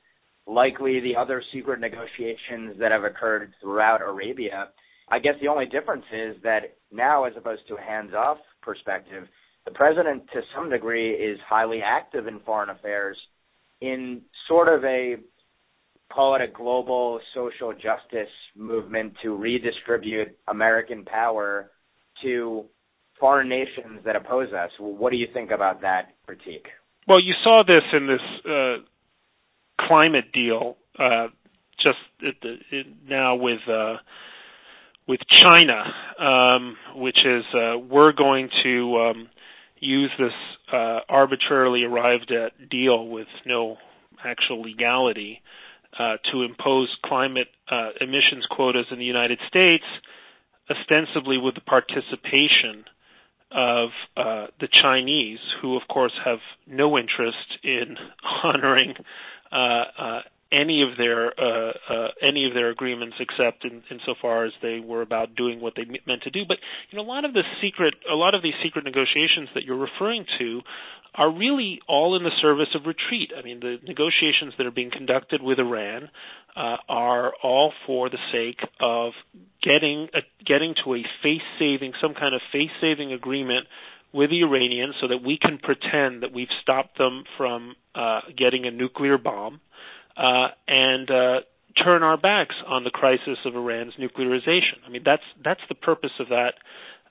likely 0.46 1.00
the 1.00 1.14
other 1.14 1.42
secret 1.52 1.78
negotiations 1.78 2.78
that 2.80 2.90
have 2.90 3.04
occurred 3.04 3.52
throughout 3.60 4.00
Arabia 4.00 4.68
I 5.10 5.18
guess 5.18 5.34
the 5.40 5.48
only 5.48 5.66
difference 5.66 6.04
is 6.12 6.36
that 6.42 6.76
now, 6.92 7.24
as 7.24 7.32
opposed 7.36 7.62
to 7.68 7.76
a 7.76 7.80
hands 7.80 8.12
off 8.14 8.38
perspective, 8.62 9.24
the 9.64 9.70
president, 9.72 10.24
to 10.32 10.40
some 10.54 10.70
degree, 10.70 11.12
is 11.12 11.38
highly 11.48 11.80
active 11.84 12.26
in 12.26 12.40
foreign 12.40 12.70
affairs 12.70 13.16
in 13.80 14.22
sort 14.48 14.68
of 14.68 14.84
a 14.84 15.16
call 16.12 16.34
it 16.34 16.42
a 16.42 16.50
global 16.50 17.20
social 17.34 17.72
justice 17.72 18.32
movement 18.56 19.12
to 19.22 19.36
redistribute 19.36 20.28
American 20.48 21.04
power 21.04 21.70
to 22.22 22.64
foreign 23.20 23.48
nations 23.48 24.00
that 24.04 24.16
oppose 24.16 24.52
us. 24.52 24.70
What 24.78 25.10
do 25.10 25.16
you 25.16 25.26
think 25.34 25.50
about 25.50 25.82
that 25.82 26.14
critique? 26.26 26.66
Well, 27.06 27.20
you 27.20 27.34
saw 27.44 27.62
this 27.66 27.82
in 27.92 28.06
this 28.06 28.50
uh, 28.50 29.86
climate 29.86 30.32
deal 30.32 30.76
uh, 30.98 31.28
just 31.82 31.98
the, 32.20 32.56
now 33.08 33.36
with 33.36 33.60
uh, 33.68 33.96
with 35.08 35.20
China, 35.30 35.84
um, 36.20 36.76
which 36.94 37.18
is 37.24 37.44
uh, 37.54 37.78
we're 37.78 38.12
going 38.12 38.50
to 38.62 38.96
um, 38.98 39.28
use 39.80 40.10
this 40.18 40.32
uh, 40.72 41.00
arbitrarily 41.08 41.82
arrived 41.82 42.30
at 42.30 42.68
deal 42.68 43.08
with 43.08 43.26
no 43.46 43.78
actual 44.24 44.62
legality 44.62 45.40
uh, 45.98 46.16
to 46.30 46.42
impose 46.42 46.94
climate 47.04 47.48
uh, 47.70 47.90
emissions 48.00 48.44
quotas 48.50 48.86
in 48.90 48.98
the 48.98 49.04
United 49.04 49.38
States, 49.48 49.84
ostensibly 50.70 51.38
with 51.38 51.54
the 51.54 51.62
participation 51.62 52.84
of 53.50 53.88
uh, 54.16 54.46
the 54.60 54.68
Chinese, 54.82 55.38
who 55.62 55.76
of 55.76 55.82
course 55.88 56.12
have 56.22 56.38
no 56.66 56.98
interest 56.98 57.58
in 57.64 57.96
honoring 58.44 58.94
uh, 59.50 59.56
uh, 59.98 60.20
any 60.50 60.82
of 60.82 60.96
their 60.96 61.28
uh, 61.38 61.72
uh, 61.90 62.08
any 62.22 62.46
of 62.46 62.54
their 62.54 62.70
agreements, 62.70 63.16
except 63.20 63.64
in, 63.64 63.82
insofar 63.90 64.46
as 64.46 64.52
they 64.62 64.80
were 64.80 65.02
about 65.02 65.34
doing 65.34 65.60
what 65.60 65.74
they 65.76 65.84
meant 65.84 66.22
to 66.22 66.30
do. 66.30 66.42
But 66.46 66.58
you 66.90 66.96
know, 66.96 67.04
a 67.04 67.10
lot 67.10 67.24
of 67.24 67.32
the 67.34 67.42
secret, 67.62 67.94
a 68.10 68.14
lot 68.14 68.34
of 68.34 68.42
these 68.42 68.54
secret 68.62 68.84
negotiations 68.84 69.48
that 69.54 69.64
you're 69.64 69.76
referring 69.76 70.24
to, 70.38 70.60
are 71.14 71.30
really 71.30 71.80
all 71.86 72.16
in 72.16 72.22
the 72.22 72.30
service 72.40 72.68
of 72.74 72.86
retreat. 72.86 73.32
I 73.36 73.42
mean, 73.42 73.60
the 73.60 73.76
negotiations 73.86 74.54
that 74.56 74.66
are 74.66 74.70
being 74.70 74.90
conducted 74.90 75.42
with 75.42 75.58
Iran 75.58 76.08
uh, 76.56 76.76
are 76.88 77.32
all 77.42 77.72
for 77.86 78.08
the 78.08 78.18
sake 78.32 78.60
of 78.80 79.12
getting 79.62 80.08
a, 80.14 80.20
getting 80.46 80.74
to 80.84 80.94
a 80.94 81.02
face-saving, 81.22 81.92
some 82.00 82.14
kind 82.14 82.34
of 82.34 82.40
face-saving 82.52 83.12
agreement 83.12 83.66
with 84.14 84.30
the 84.30 84.42
Iranians, 84.42 84.94
so 85.02 85.08
that 85.08 85.18
we 85.22 85.38
can 85.38 85.58
pretend 85.58 86.22
that 86.22 86.32
we've 86.32 86.48
stopped 86.62 86.96
them 86.96 87.24
from 87.36 87.74
uh, 87.94 88.20
getting 88.36 88.64
a 88.64 88.70
nuclear 88.70 89.18
bomb 89.18 89.60
and 90.18 91.10
uh, 91.10 91.40
turn 91.82 92.02
our 92.02 92.16
backs 92.16 92.54
on 92.66 92.84
the 92.84 92.90
crisis 92.90 93.38
of 93.44 93.54
Iran's 93.54 93.94
nuclearization. 93.98 94.82
I 94.86 94.90
mean, 94.90 95.02
that's 95.04 95.22
that's 95.44 95.60
the 95.68 95.74
purpose 95.74 96.12
of 96.20 96.28
that 96.28 96.54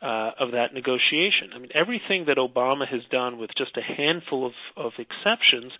uh, 0.01 0.31
of 0.39 0.51
that 0.51 0.73
negotiation. 0.73 1.51
I 1.55 1.59
mean, 1.59 1.71
everything 1.73 2.25
that 2.27 2.37
Obama 2.37 2.87
has 2.87 3.01
done, 3.11 3.39
with 3.39 3.49
just 3.57 3.77
a 3.77 3.81
handful 3.81 4.45
of, 4.45 4.53
of 4.75 4.91
exceptions, 4.99 5.71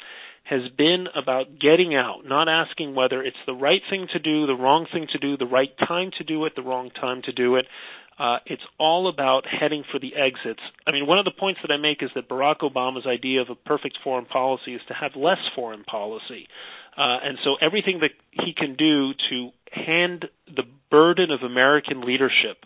has 0.44 0.62
been 0.78 1.08
about 1.16 1.60
getting 1.60 1.94
out, 1.94 2.22
not 2.26 2.48
asking 2.48 2.96
whether 2.96 3.22
it's 3.22 3.38
the 3.46 3.54
right 3.54 3.82
thing 3.90 4.08
to 4.14 4.20
do, 4.20 4.48
the 4.48 4.56
wrong 4.56 4.88
thing 4.92 5.08
to 5.12 5.20
do, 5.20 5.38
the 5.38 5.46
right 5.46 5.72
time 5.88 6.12
to 6.18 6.24
do 6.24 6.46
it, 6.46 6.54
the 6.56 6.64
wrong 6.64 6.90
time 6.90 7.22
to 7.26 7.32
do 7.32 7.56
it. 7.58 7.66
Uh, 8.18 8.38
it's 8.48 8.64
all 8.80 9.08
about 9.08 9.44
heading 9.46 9.84
for 9.92 10.00
the 10.00 10.16
exits. 10.16 10.62
I 10.88 10.92
mean, 10.92 11.06
one 11.06 11.20
of 11.20 11.26
the 11.26 11.38
points 11.38 11.60
that 11.62 11.72
I 11.72 11.78
make 11.78 12.02
is 12.02 12.10
that 12.16 12.28
Barack 12.28 12.62
Obama's 12.62 13.06
idea 13.06 13.42
of 13.42 13.50
a 13.52 13.56
perfect 13.56 14.00
foreign 14.04 14.26
policy 14.26 14.74
is 14.74 14.82
to 14.88 14.96
have 14.96 15.12
less 15.16 15.38
foreign 15.56 15.84
policy. 15.84 16.48
Uh, 16.98 17.18
and 17.24 17.38
so 17.44 17.56
everything 17.62 18.00
that 18.02 18.12
he 18.32 18.54
can 18.54 18.76
do 18.76 19.12
to 19.30 19.50
hand 19.72 20.26
the 20.48 20.64
burden 20.90 21.30
of 21.32 21.42
American 21.44 22.02
leadership 22.02 22.58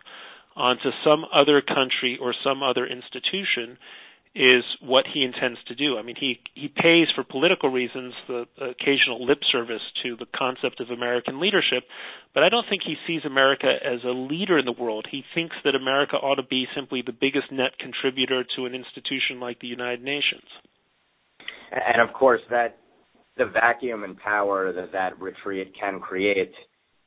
onto 0.55 0.89
some 1.03 1.25
other 1.33 1.61
country 1.61 2.17
or 2.21 2.33
some 2.43 2.63
other 2.63 2.85
institution 2.85 3.77
is 4.33 4.63
what 4.81 5.03
he 5.13 5.23
intends 5.23 5.59
to 5.67 5.75
do. 5.75 5.97
I 5.97 6.03
mean, 6.03 6.15
he 6.17 6.39
he 6.55 6.69
pays 6.69 7.07
for 7.13 7.23
political 7.23 7.69
reasons 7.69 8.13
the 8.29 8.45
occasional 8.61 9.25
lip 9.25 9.39
service 9.51 9.81
to 10.03 10.15
the 10.15 10.25
concept 10.33 10.79
of 10.79 10.89
American 10.89 11.41
leadership, 11.41 11.83
but 12.33 12.41
I 12.41 12.47
don't 12.47 12.65
think 12.69 12.83
he 12.85 12.95
sees 13.05 13.25
America 13.25 13.67
as 13.67 13.99
a 14.05 14.15
leader 14.15 14.57
in 14.57 14.63
the 14.63 14.71
world. 14.71 15.05
He 15.11 15.23
thinks 15.35 15.55
that 15.65 15.75
America 15.75 16.15
ought 16.15 16.35
to 16.35 16.47
be 16.47 16.65
simply 16.73 17.03
the 17.05 17.11
biggest 17.11 17.51
net 17.51 17.77
contributor 17.77 18.45
to 18.55 18.65
an 18.65 18.73
institution 18.73 19.41
like 19.41 19.59
the 19.59 19.67
United 19.67 20.01
Nations. 20.01 20.47
And 21.71 22.01
of 22.01 22.13
course, 22.13 22.41
that 22.49 22.77
the 23.37 23.45
vacuum 23.45 24.03
and 24.03 24.17
power 24.17 24.73
that 24.73 24.91
that 24.91 25.19
retreat 25.19 25.73
can 25.79 25.99
create 25.99 26.51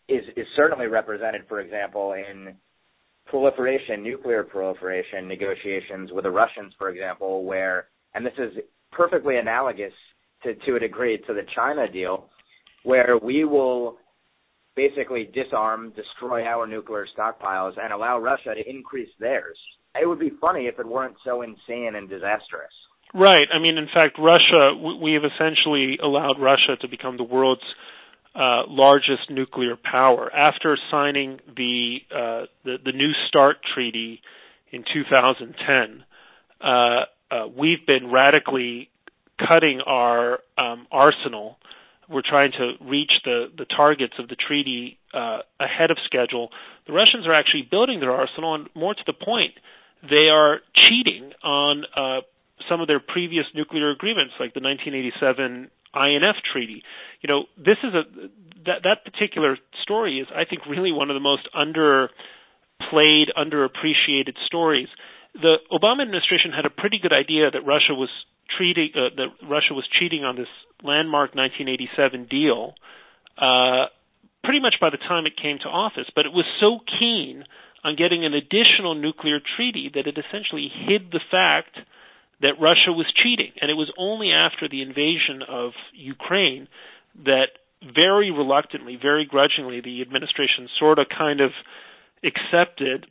is 0.08 0.22
is 0.36 0.46
certainly 0.56 0.86
represented, 0.86 1.42
for 1.48 1.60
example, 1.60 2.12
in 2.12 2.54
proliferation, 3.26 4.02
nuclear 4.02 4.42
proliferation 4.42 5.26
negotiations 5.28 6.10
with 6.12 6.24
the 6.24 6.30
Russians, 6.30 6.72
for 6.78 6.88
example, 6.90 7.44
where 7.44 7.88
and 8.14 8.24
this 8.24 8.34
is 8.38 8.52
perfectly 8.92 9.36
analogous 9.38 9.92
to 10.42 10.54
to 10.54 10.76
a 10.76 10.80
degree 10.80 11.18
to 11.26 11.34
the 11.34 11.46
China 11.54 11.90
deal, 11.90 12.28
where 12.84 13.18
we 13.18 13.44
will 13.44 13.98
basically 14.76 15.30
disarm, 15.32 15.92
destroy 15.94 16.44
our 16.44 16.66
nuclear 16.66 17.06
stockpiles, 17.16 17.72
and 17.80 17.92
allow 17.92 18.18
Russia 18.18 18.54
to 18.54 18.68
increase 18.70 19.10
theirs. 19.20 19.56
It 20.00 20.06
would 20.08 20.18
be 20.18 20.32
funny 20.40 20.66
if 20.66 20.78
it 20.80 20.86
weren't 20.86 21.14
so 21.24 21.42
insane 21.42 21.94
and 21.94 22.08
disastrous. 22.08 22.72
Right. 23.14 23.46
I 23.54 23.60
mean, 23.60 23.78
in 23.78 23.86
fact, 23.86 24.18
Russia, 24.18 24.74
we 25.00 25.12
have 25.12 25.22
essentially 25.24 25.98
allowed 26.02 26.40
Russia 26.40 26.76
to 26.80 26.88
become 26.88 27.16
the 27.16 27.22
world's 27.22 27.62
uh, 28.34 28.62
largest 28.66 29.30
nuclear 29.30 29.76
power. 29.76 30.28
After 30.34 30.76
signing 30.90 31.38
the, 31.56 31.98
uh, 32.10 32.46
the, 32.64 32.78
the 32.84 32.90
New 32.90 33.12
START 33.28 33.58
treaty 33.72 34.20
in 34.72 34.84
2010, 34.92 36.04
uh, 36.60 36.66
uh, 37.30 37.46
we've 37.56 37.86
been 37.86 38.10
radically 38.10 38.90
cutting 39.38 39.80
our 39.86 40.40
um, 40.58 40.88
arsenal. 40.90 41.58
We're 42.08 42.22
trying 42.28 42.50
to 42.58 42.72
reach 42.84 43.12
the, 43.24 43.46
the 43.56 43.64
targets 43.64 44.14
of 44.18 44.28
the 44.28 44.36
treaty 44.36 44.98
uh, 45.12 45.38
ahead 45.60 45.92
of 45.92 45.98
schedule. 46.04 46.50
The 46.88 46.92
Russians 46.92 47.28
are 47.28 47.34
actually 47.34 47.68
building 47.70 48.00
their 48.00 48.12
arsenal, 48.12 48.56
and 48.56 48.68
more 48.74 48.94
to 48.94 49.02
the 49.06 49.12
point, 49.12 49.54
they 50.02 50.28
are 50.32 50.58
cheating 50.74 51.32
on 51.44 51.84
uh, 51.96 52.20
some 52.68 52.80
of 52.80 52.86
their 52.86 53.00
previous 53.00 53.44
nuclear 53.54 53.90
agreements, 53.90 54.34
like 54.40 54.54
the 54.54 54.60
1987 54.60 55.70
INF 55.94 56.36
treaty. 56.52 56.82
You 57.20 57.28
know, 57.28 57.44
this 57.56 57.78
is 57.82 57.94
a 57.94 58.02
that 58.66 58.82
that 58.84 59.04
particular 59.04 59.56
story 59.82 60.18
is, 60.18 60.28
I 60.34 60.44
think, 60.48 60.66
really 60.66 60.92
one 60.92 61.10
of 61.10 61.14
the 61.14 61.20
most 61.20 61.48
underplayed, 61.54 63.28
underappreciated 63.36 64.34
stories. 64.46 64.88
The 65.34 65.56
Obama 65.70 66.02
administration 66.02 66.52
had 66.54 66.64
a 66.64 66.70
pretty 66.70 66.98
good 67.02 67.12
idea 67.12 67.50
that 67.50 67.66
Russia 67.66 67.94
was 67.94 68.10
treating 68.56 68.90
uh, 68.94 69.14
that 69.16 69.28
Russia 69.48 69.74
was 69.74 69.86
cheating 69.98 70.24
on 70.24 70.36
this 70.36 70.50
landmark 70.82 71.34
1987 71.34 72.26
deal. 72.26 72.74
Uh, 73.36 73.90
pretty 74.44 74.60
much 74.60 74.74
by 74.80 74.90
the 74.90 74.98
time 74.98 75.26
it 75.26 75.32
came 75.40 75.58
to 75.58 75.68
office, 75.68 76.06
but 76.14 76.26
it 76.26 76.32
was 76.32 76.44
so 76.60 76.78
keen 77.00 77.44
on 77.82 77.96
getting 77.96 78.24
an 78.24 78.32
additional 78.32 78.94
nuclear 78.94 79.40
treaty 79.56 79.90
that 79.94 80.06
it 80.06 80.16
essentially 80.16 80.68
hid 80.68 81.10
the 81.10 81.20
fact 81.30 81.76
that 82.40 82.60
Russia 82.60 82.92
was 82.92 83.06
cheating. 83.22 83.52
And 83.60 83.70
it 83.70 83.74
was 83.74 83.90
only 83.96 84.30
after 84.32 84.68
the 84.68 84.82
invasion 84.82 85.42
of 85.48 85.72
Ukraine 85.94 86.68
that 87.24 87.58
very 87.82 88.30
reluctantly, 88.30 88.96
very 89.00 89.26
grudgingly, 89.26 89.80
the 89.80 90.02
administration 90.02 90.68
sort 90.78 90.98
of 90.98 91.06
kind 91.16 91.40
of 91.40 91.50
accepted 92.24 93.06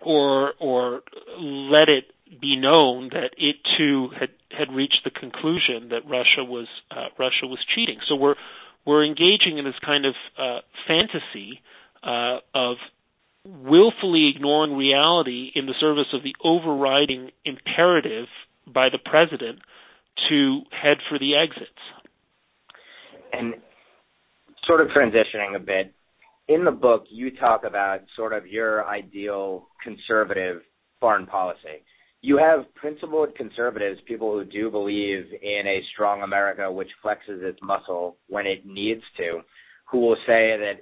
or 0.00 0.54
or 0.58 1.02
let 1.38 1.88
it 1.88 2.04
be 2.40 2.56
known 2.56 3.10
that 3.10 3.30
it 3.36 3.56
too 3.76 4.08
had 4.18 4.30
had 4.56 4.72
reached 4.74 5.00
the 5.04 5.10
conclusion 5.10 5.90
that 5.90 6.08
Russia 6.08 6.44
was 6.44 6.66
uh, 6.90 7.08
Russia 7.18 7.46
was 7.46 7.58
cheating. 7.74 7.98
So 8.08 8.14
we're 8.14 8.36
we're 8.86 9.04
engaging 9.04 9.58
in 9.58 9.64
this 9.64 9.78
kind 9.84 10.06
of 10.06 10.14
uh, 10.38 10.60
fantasy 10.86 11.60
uh, 12.02 12.38
of 12.54 12.76
willfully 13.44 14.32
ignoring 14.34 14.76
reality 14.76 15.50
in 15.54 15.66
the 15.66 15.74
service 15.80 16.12
of 16.12 16.22
the 16.22 16.34
overriding 16.44 17.30
imperative 17.44 18.26
by 18.66 18.88
the 18.88 18.98
president 18.98 19.60
to 20.28 20.60
head 20.70 20.98
for 21.08 21.18
the 21.18 21.36
exits. 21.36 21.70
And 23.32 23.54
sort 24.66 24.80
of 24.80 24.88
transitioning 24.88 25.56
a 25.56 25.60
bit, 25.60 25.94
in 26.48 26.64
the 26.64 26.70
book, 26.70 27.04
you 27.08 27.30
talk 27.36 27.62
about 27.64 28.00
sort 28.16 28.32
of 28.32 28.46
your 28.46 28.86
ideal 28.86 29.68
conservative 29.82 30.62
foreign 30.98 31.26
policy. 31.26 31.84
You 32.22 32.36
have 32.36 32.72
principled 32.74 33.34
conservatives, 33.36 34.00
people 34.06 34.32
who 34.32 34.44
do 34.44 34.70
believe 34.70 35.24
in 35.40 35.62
a 35.66 35.80
strong 35.94 36.22
America 36.22 36.70
which 36.70 36.90
flexes 37.02 37.42
its 37.42 37.58
muscle 37.62 38.16
when 38.28 38.46
it 38.46 38.66
needs 38.66 39.02
to, 39.16 39.40
who 39.90 40.00
will 40.00 40.16
say 40.26 40.56
that 40.58 40.80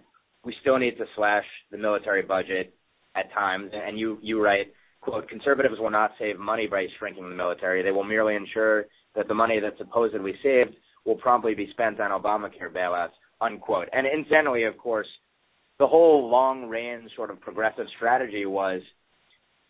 we 0.48 0.56
still 0.62 0.78
need 0.78 0.96
to 0.96 1.04
slash 1.14 1.44
the 1.70 1.76
military 1.76 2.22
budget 2.22 2.72
at 3.14 3.30
times. 3.34 3.70
And 3.74 3.98
you, 3.98 4.18
you 4.22 4.42
write, 4.42 4.72
quote, 5.02 5.28
conservatives 5.28 5.74
will 5.78 5.90
not 5.90 6.12
save 6.18 6.38
money 6.38 6.66
by 6.66 6.86
shrinking 6.98 7.28
the 7.28 7.36
military. 7.36 7.82
They 7.82 7.90
will 7.90 8.02
merely 8.02 8.34
ensure 8.34 8.86
that 9.14 9.28
the 9.28 9.34
money 9.34 9.60
that's 9.60 9.76
supposedly 9.76 10.32
saved 10.42 10.74
will 11.04 11.16
promptly 11.16 11.54
be 11.54 11.68
spent 11.72 12.00
on 12.00 12.18
Obamacare 12.18 12.72
bailouts, 12.74 13.12
unquote. 13.42 13.88
And 13.92 14.06
incidentally, 14.06 14.64
of 14.64 14.78
course, 14.78 15.06
the 15.78 15.86
whole 15.86 16.30
long 16.30 16.66
range 16.66 17.10
sort 17.14 17.30
of 17.30 17.38
progressive 17.42 17.86
strategy 17.98 18.46
was 18.46 18.80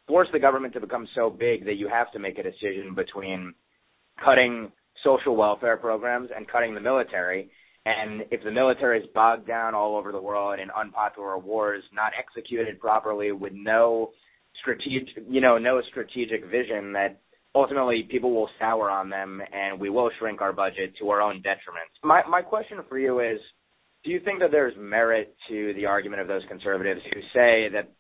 force 0.07 0.29
the 0.33 0.39
government 0.39 0.75
to 0.75 0.81
become 0.81 1.09
so 1.17 1.29
big 1.29 1.65
that 1.65 1.75
you 1.75 1.89
have 1.89 2.13
to 2.13 2.21
make 2.21 2.39
a 2.39 2.43
decision 2.45 2.95
between 2.95 3.53
cutting 4.25 4.71
social 5.03 5.35
welfare 5.35 5.77
programs 5.77 6.31
and 6.35 6.47
cutting 6.47 6.73
the 6.73 6.81
military. 6.81 7.51
And 7.89 8.25
if 8.31 8.43
the 8.45 8.51
military 8.51 9.01
is 9.01 9.07
bogged 9.15 9.47
down 9.47 9.75
all 9.75 9.97
over 9.97 10.13
the 10.13 10.21
world 10.21 10.61
in 10.61 10.69
unpopular 10.71 11.39
wars, 11.39 11.83
not 11.95 12.13
executed 12.19 12.79
properly, 12.81 13.33
with 13.33 13.55
no 13.55 14.11
strategic, 14.61 15.25
you 15.27 15.41
know, 15.41 15.57
no 15.57 15.81
strategic 15.89 16.45
vision 16.51 16.93
that 16.93 17.21
ultimately 17.55 18.07
people 18.11 18.35
will 18.35 18.51
sour 18.59 18.91
on 18.91 19.09
them 19.09 19.41
and 19.53 19.81
we 19.81 19.89
will 19.89 20.11
shrink 20.19 20.43
our 20.43 20.53
budget 20.53 20.93
to 21.01 21.09
our 21.09 21.23
own 21.23 21.37
detriment. 21.37 21.89
My 22.05 22.21
my 22.29 22.43
question 22.43 22.79
for 22.89 22.99
you 22.99 23.21
is 23.21 23.39
do 24.05 24.11
you 24.11 24.21
think 24.23 24.41
that 24.41 24.51
there's 24.51 24.75
merit 24.79 25.35
to 25.49 25.73
the 25.75 25.87
argument 25.87 26.21
of 26.21 26.29
those 26.29 26.43
conservatives 26.49 27.01
who 27.13 27.21
say 27.33 27.69
that 27.73 27.91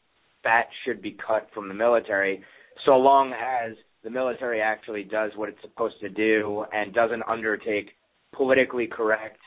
that 0.44 0.64
should 0.84 1.00
be 1.00 1.16
cut 1.26 1.48
from 1.54 1.68
the 1.68 1.74
military 1.74 2.44
so 2.84 2.92
long 2.92 3.32
as 3.32 3.74
the 4.04 4.10
military 4.10 4.60
actually 4.60 5.02
does 5.02 5.32
what 5.34 5.48
it's 5.48 5.60
supposed 5.62 5.98
to 6.00 6.08
do 6.08 6.64
and 6.72 6.94
doesn't 6.94 7.22
undertake 7.26 7.90
politically 8.34 8.86
correct, 8.86 9.40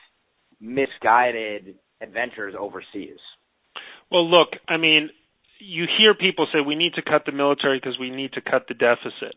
misguided 0.62 1.74
adventures 2.00 2.54
overseas? 2.58 3.18
Well, 4.10 4.28
look, 4.30 4.50
I 4.68 4.76
mean, 4.76 5.10
you 5.58 5.84
hear 5.98 6.14
people 6.14 6.46
say 6.52 6.60
we 6.60 6.74
need 6.74 6.94
to 6.94 7.02
cut 7.02 7.24
the 7.26 7.32
military 7.32 7.78
because 7.78 7.98
we 7.98 8.10
need 8.10 8.32
to 8.34 8.40
cut 8.40 8.66
the 8.68 8.74
deficit. 8.74 9.34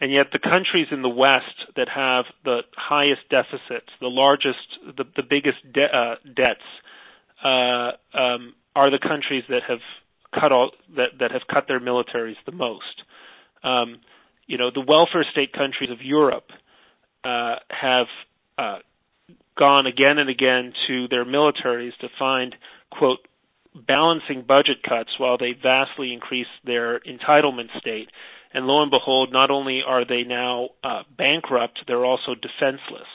And 0.00 0.12
yet 0.12 0.26
the 0.32 0.38
countries 0.38 0.88
in 0.90 1.02
the 1.02 1.08
West 1.08 1.76
that 1.76 1.88
have 1.88 2.24
the 2.44 2.60
highest 2.76 3.22
deficits, 3.30 3.88
the 4.00 4.08
largest, 4.08 4.58
the, 4.96 5.04
the 5.16 5.22
biggest 5.22 5.58
de- 5.72 5.84
uh, 5.84 6.16
debts, 6.26 6.66
uh, 7.44 7.92
um, 8.18 8.54
are 8.74 8.90
the 8.90 8.98
countries 8.98 9.44
that 9.48 9.62
have 9.68 9.78
cut 10.34 10.50
all 10.50 10.70
that 10.96 11.18
that 11.20 11.30
have 11.30 11.42
cut 11.52 11.64
their 11.68 11.80
militaries 11.80 12.36
the 12.46 12.52
most. 12.52 13.02
Um, 13.62 14.00
you 14.46 14.58
know, 14.58 14.70
the 14.74 14.80
welfare 14.80 15.24
state 15.30 15.52
countries 15.52 15.90
of 15.90 15.98
Europe 16.02 16.46
uh, 17.24 17.56
have 17.68 18.06
uh, 18.58 18.78
gone 19.58 19.86
again 19.86 20.18
and 20.18 20.30
again 20.30 20.72
to 20.88 21.08
their 21.08 21.24
militaries 21.24 21.96
to 22.00 22.08
find 22.18 22.54
quote 22.90 23.18
balancing 23.74 24.44
budget 24.46 24.82
cuts 24.86 25.10
while 25.18 25.38
they 25.38 25.52
vastly 25.60 26.12
increase 26.12 26.46
their 26.64 27.00
entitlement 27.00 27.76
state. 27.78 28.08
And 28.54 28.66
lo 28.66 28.82
and 28.82 28.90
behold, 28.90 29.32
not 29.32 29.50
only 29.50 29.80
are 29.86 30.04
they 30.04 30.24
now 30.24 30.70
uh, 30.84 31.02
bankrupt, 31.16 31.80
they're 31.86 32.04
also 32.04 32.34
defenseless. 32.34 33.08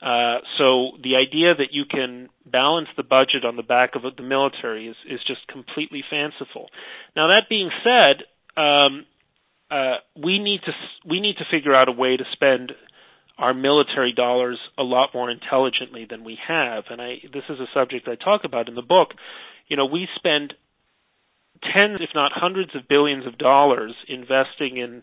Uh, 0.00 0.38
so 0.58 0.92
the 1.02 1.16
idea 1.16 1.54
that 1.56 1.72
you 1.72 1.84
can 1.84 2.28
balance 2.46 2.86
the 2.96 3.02
budget 3.02 3.44
on 3.44 3.56
the 3.56 3.64
back 3.64 3.96
of 3.96 4.02
the 4.16 4.22
military 4.22 4.86
is, 4.86 4.96
is 5.10 5.18
just 5.26 5.40
completely 5.48 6.04
fanciful. 6.08 6.68
Now 7.16 7.28
that 7.28 7.48
being 7.48 7.70
said, 7.82 8.22
um, 8.56 9.06
uh, 9.70 9.96
we 10.16 10.38
need 10.38 10.60
to 10.64 10.72
we 11.04 11.20
need 11.20 11.36
to 11.38 11.44
figure 11.50 11.74
out 11.74 11.88
a 11.88 11.92
way 11.92 12.16
to 12.16 12.24
spend 12.32 12.72
our 13.38 13.54
military 13.54 14.12
dollars 14.12 14.58
a 14.76 14.82
lot 14.82 15.10
more 15.14 15.30
intelligently 15.30 16.06
than 16.08 16.24
we 16.24 16.38
have. 16.46 16.84
And 16.90 17.00
I 17.00 17.16
this 17.32 17.44
is 17.48 17.60
a 17.60 17.66
subject 17.72 18.08
I 18.08 18.16
talk 18.16 18.42
about 18.44 18.68
in 18.68 18.74
the 18.74 18.82
book 18.82 19.10
you 19.68 19.76
know, 19.76 19.86
we 19.86 20.08
spend 20.16 20.54
tens, 21.62 22.00
if 22.00 22.10
not 22.14 22.32
hundreds 22.34 22.74
of 22.74 22.88
billions 22.88 23.26
of 23.26 23.38
dollars 23.38 23.94
investing 24.08 24.78
in 24.78 25.02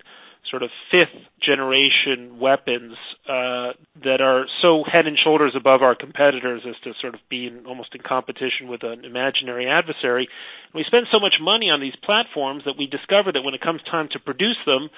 sort 0.49 0.61
of 0.61 0.69
fifth 0.91 1.25
generation 1.41 2.39
weapons 2.39 2.93
uh, 3.27 3.73
that 4.03 4.21
are 4.21 4.45
so 4.61 4.83
head 4.85 5.07
and 5.07 5.17
shoulders 5.17 5.55
above 5.57 5.81
our 5.81 5.95
competitors 5.95 6.61
as 6.69 6.75
to 6.83 6.93
sort 7.01 7.15
of 7.15 7.19
be 7.29 7.47
in, 7.47 7.65
almost 7.65 7.95
in 7.95 8.01
competition 8.01 8.67
with 8.69 8.83
an 8.83 9.05
imaginary 9.05 9.67
adversary. 9.67 10.27
And 10.65 10.75
we 10.75 10.83
spend 10.85 11.07
so 11.11 11.19
much 11.19 11.35
money 11.41 11.69
on 11.69 11.81
these 11.81 11.95
platforms 12.03 12.63
that 12.65 12.77
we 12.77 12.85
discover 12.85 13.31
that 13.31 13.41
when 13.41 13.55
it 13.55 13.61
comes 13.61 13.81
time 13.89 14.07
to 14.11 14.19
produce 14.19 14.57
them, 14.67 14.89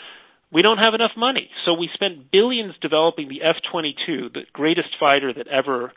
we 0.52 0.62
don't 0.62 0.78
have 0.78 0.94
enough 0.94 1.12
money. 1.18 1.50
So 1.66 1.74
we 1.74 1.90
spent 1.94 2.32
billions 2.32 2.74
developing 2.82 3.28
the 3.28 3.42
F 3.42 3.58
22, 3.72 4.30
the 4.34 4.42
greatest 4.54 4.90
fighter 5.00 5.34
that 5.34 5.48
ever 5.48 5.92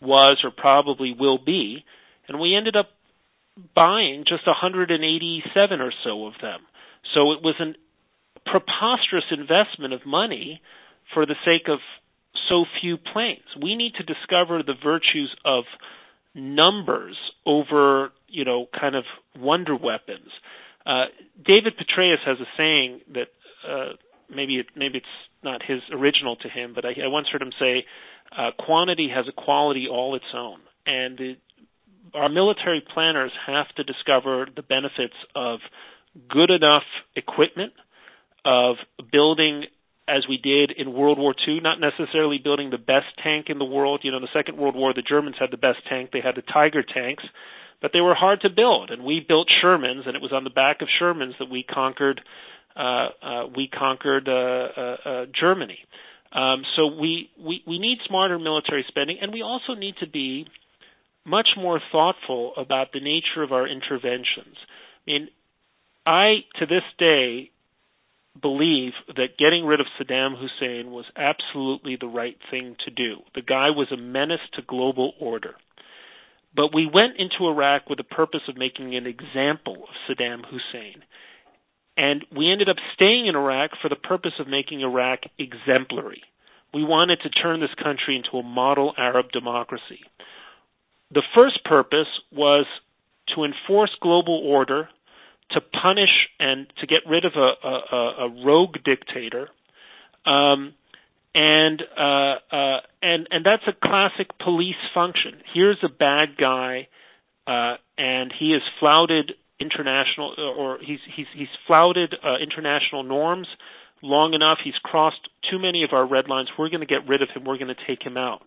was 0.00 0.38
or 0.44 0.50
probably 0.50 1.14
will 1.18 1.38
be, 1.38 1.84
and 2.28 2.38
we 2.40 2.54
ended 2.56 2.76
up 2.76 2.88
buying 3.74 4.24
just 4.26 4.46
187 4.46 5.80
or 5.80 5.92
so 6.02 6.26
of 6.26 6.34
them. 6.42 6.60
So 7.14 7.32
it 7.32 7.42
was 7.42 7.54
a 7.60 7.72
preposterous 8.50 9.24
investment 9.30 9.94
of 9.94 10.04
money 10.04 10.60
for 11.12 11.24
the 11.24 11.36
sake 11.44 11.68
of 11.68 11.78
so 12.48 12.64
few 12.80 12.96
planes. 12.96 13.46
We 13.60 13.74
need 13.76 13.94
to 13.94 14.02
discover 14.02 14.62
the 14.62 14.74
virtues 14.82 15.34
of 15.44 15.64
numbers 16.34 17.16
over, 17.46 18.10
you 18.28 18.44
know, 18.44 18.66
kind 18.78 18.96
of 18.96 19.04
wonder 19.38 19.74
weapons. 19.76 20.30
Uh, 20.84 21.04
David 21.42 21.74
Petraeus 21.78 22.26
has 22.26 22.38
a 22.40 22.48
saying 22.58 23.00
that 23.14 23.28
uh, 23.68 23.92
maybe 24.34 24.56
it, 24.56 24.66
maybe 24.76 24.98
it's 24.98 25.06
not 25.42 25.62
his 25.66 25.80
original 25.92 26.36
to 26.36 26.48
him, 26.48 26.72
but 26.74 26.84
I, 26.84 26.90
I 27.04 27.08
once 27.08 27.26
heard 27.32 27.42
him 27.42 27.52
say, 27.58 27.84
uh, 28.36 28.50
"Quantity 28.58 29.08
has 29.14 29.26
a 29.28 29.32
quality 29.32 29.86
all 29.90 30.14
its 30.14 30.24
own," 30.34 30.60
and 30.86 31.20
it, 31.20 31.38
our 32.14 32.28
military 32.28 32.82
planners 32.92 33.32
have 33.46 33.66
to 33.76 33.84
discover 33.84 34.46
the 34.54 34.62
benefits 34.62 35.14
of 35.34 35.60
good 36.28 36.50
enough 36.50 36.84
equipment, 37.16 37.72
of 38.44 38.76
building 39.10 39.64
as 40.06 40.24
we 40.28 40.36
did 40.36 40.70
in 40.76 40.92
World 40.92 41.18
War 41.18 41.34
II, 41.48 41.60
not 41.60 41.80
necessarily 41.80 42.38
building 42.38 42.70
the 42.70 42.78
best 42.78 43.06
tank 43.22 43.46
in 43.48 43.58
the 43.58 43.64
world. 43.64 44.00
You 44.02 44.10
know, 44.10 44.18
in 44.18 44.22
the 44.22 44.28
Second 44.34 44.58
World 44.58 44.76
War, 44.76 44.92
the 44.92 45.02
Germans 45.02 45.36
had 45.40 45.50
the 45.50 45.56
best 45.56 45.78
tank. 45.88 46.10
They 46.12 46.20
had 46.20 46.36
the 46.36 46.42
Tiger 46.42 46.82
tanks, 46.82 47.24
but 47.80 47.92
they 47.92 48.00
were 48.00 48.14
hard 48.14 48.42
to 48.42 48.50
build. 48.50 48.90
And 48.90 49.02
we 49.02 49.24
built 49.26 49.48
Shermans, 49.62 50.06
and 50.06 50.14
it 50.14 50.22
was 50.22 50.32
on 50.32 50.44
the 50.44 50.50
back 50.50 50.82
of 50.82 50.88
Shermans 51.00 51.38
that 51.38 51.50
we 51.50 51.62
conquered. 51.62 52.20
Uh, 52.20 52.53
we 53.56 53.68
conquered 53.68 54.28
uh, 54.28 54.32
uh, 54.32 54.96
uh, 55.04 55.26
Germany. 55.38 55.78
Um, 56.32 56.62
so 56.76 56.86
we, 56.86 57.30
we 57.38 57.62
we 57.64 57.78
need 57.78 57.98
smarter 58.08 58.38
military 58.38 58.84
spending, 58.88 59.18
and 59.22 59.32
we 59.32 59.42
also 59.42 59.74
need 59.74 59.94
to 60.00 60.08
be 60.08 60.46
much 61.24 61.48
more 61.56 61.80
thoughtful 61.92 62.52
about 62.56 62.88
the 62.92 63.00
nature 63.00 63.42
of 63.42 63.52
our 63.52 63.68
interventions. 63.68 64.56
I 65.06 65.10
mean, 65.10 65.28
I, 66.04 66.44
to 66.58 66.66
this 66.66 66.82
day, 66.98 67.50
believe 68.40 68.92
that 69.08 69.38
getting 69.38 69.64
rid 69.64 69.80
of 69.80 69.86
Saddam 69.98 70.34
Hussein 70.36 70.90
was 70.90 71.04
absolutely 71.16 71.96
the 71.98 72.08
right 72.08 72.36
thing 72.50 72.76
to 72.84 72.90
do. 72.90 73.18
The 73.34 73.42
guy 73.42 73.70
was 73.70 73.92
a 73.92 73.96
menace 73.96 74.40
to 74.54 74.62
global 74.62 75.12
order. 75.20 75.54
But 76.54 76.74
we 76.74 76.86
went 76.86 77.18
into 77.18 77.48
Iraq 77.48 77.88
with 77.88 77.98
the 77.98 78.04
purpose 78.04 78.42
of 78.48 78.56
making 78.56 78.94
an 78.96 79.06
example 79.06 79.84
of 79.84 79.94
Saddam 80.08 80.42
Hussein. 80.44 81.02
And 81.96 82.24
we 82.36 82.50
ended 82.50 82.68
up 82.68 82.76
staying 82.94 83.26
in 83.26 83.36
Iraq 83.36 83.70
for 83.80 83.88
the 83.88 83.96
purpose 83.96 84.32
of 84.40 84.48
making 84.48 84.80
Iraq 84.80 85.20
exemplary. 85.38 86.22
We 86.72 86.82
wanted 86.82 87.20
to 87.22 87.30
turn 87.30 87.60
this 87.60 87.74
country 87.80 88.16
into 88.16 88.36
a 88.36 88.42
model 88.42 88.94
Arab 88.98 89.30
democracy. 89.30 90.00
The 91.12 91.22
first 91.34 91.64
purpose 91.64 92.08
was 92.32 92.66
to 93.34 93.44
enforce 93.44 93.90
global 94.00 94.42
order, 94.44 94.88
to 95.50 95.60
punish 95.60 96.28
and 96.40 96.66
to 96.80 96.86
get 96.86 97.00
rid 97.08 97.24
of 97.24 97.32
a, 97.36 97.66
a, 97.68 98.26
a 98.26 98.44
rogue 98.44 98.76
dictator, 98.84 99.48
um, 100.26 100.74
and 101.34 101.82
uh, 101.96 102.34
uh, 102.50 102.80
and 103.02 103.28
and 103.30 103.44
that's 103.44 103.62
a 103.66 103.86
classic 103.86 104.36
police 104.38 104.74
function. 104.94 105.34
Here's 105.52 105.78
a 105.82 105.88
bad 105.88 106.36
guy, 106.36 106.88
uh, 107.46 107.76
and 107.98 108.32
he 108.38 108.52
has 108.52 108.62
flouted 108.80 109.32
international 109.60 110.34
or 110.58 110.78
he's 110.80 110.98
he's 111.16 111.26
he's 111.36 111.48
flouted 111.66 112.14
uh, 112.22 112.36
international 112.42 113.02
norms 113.02 113.46
long 114.02 114.34
enough. 114.34 114.58
He's 114.62 114.74
crossed 114.82 115.28
too 115.50 115.58
many 115.58 115.84
of 115.84 115.90
our 115.92 116.06
red 116.06 116.28
lines. 116.28 116.48
We're 116.58 116.68
going 116.68 116.80
to 116.80 116.86
get 116.86 117.08
rid 117.08 117.22
of 117.22 117.28
him. 117.34 117.44
We're 117.44 117.58
going 117.58 117.74
to 117.74 117.86
take 117.86 118.02
him 118.02 118.16
out. 118.16 118.42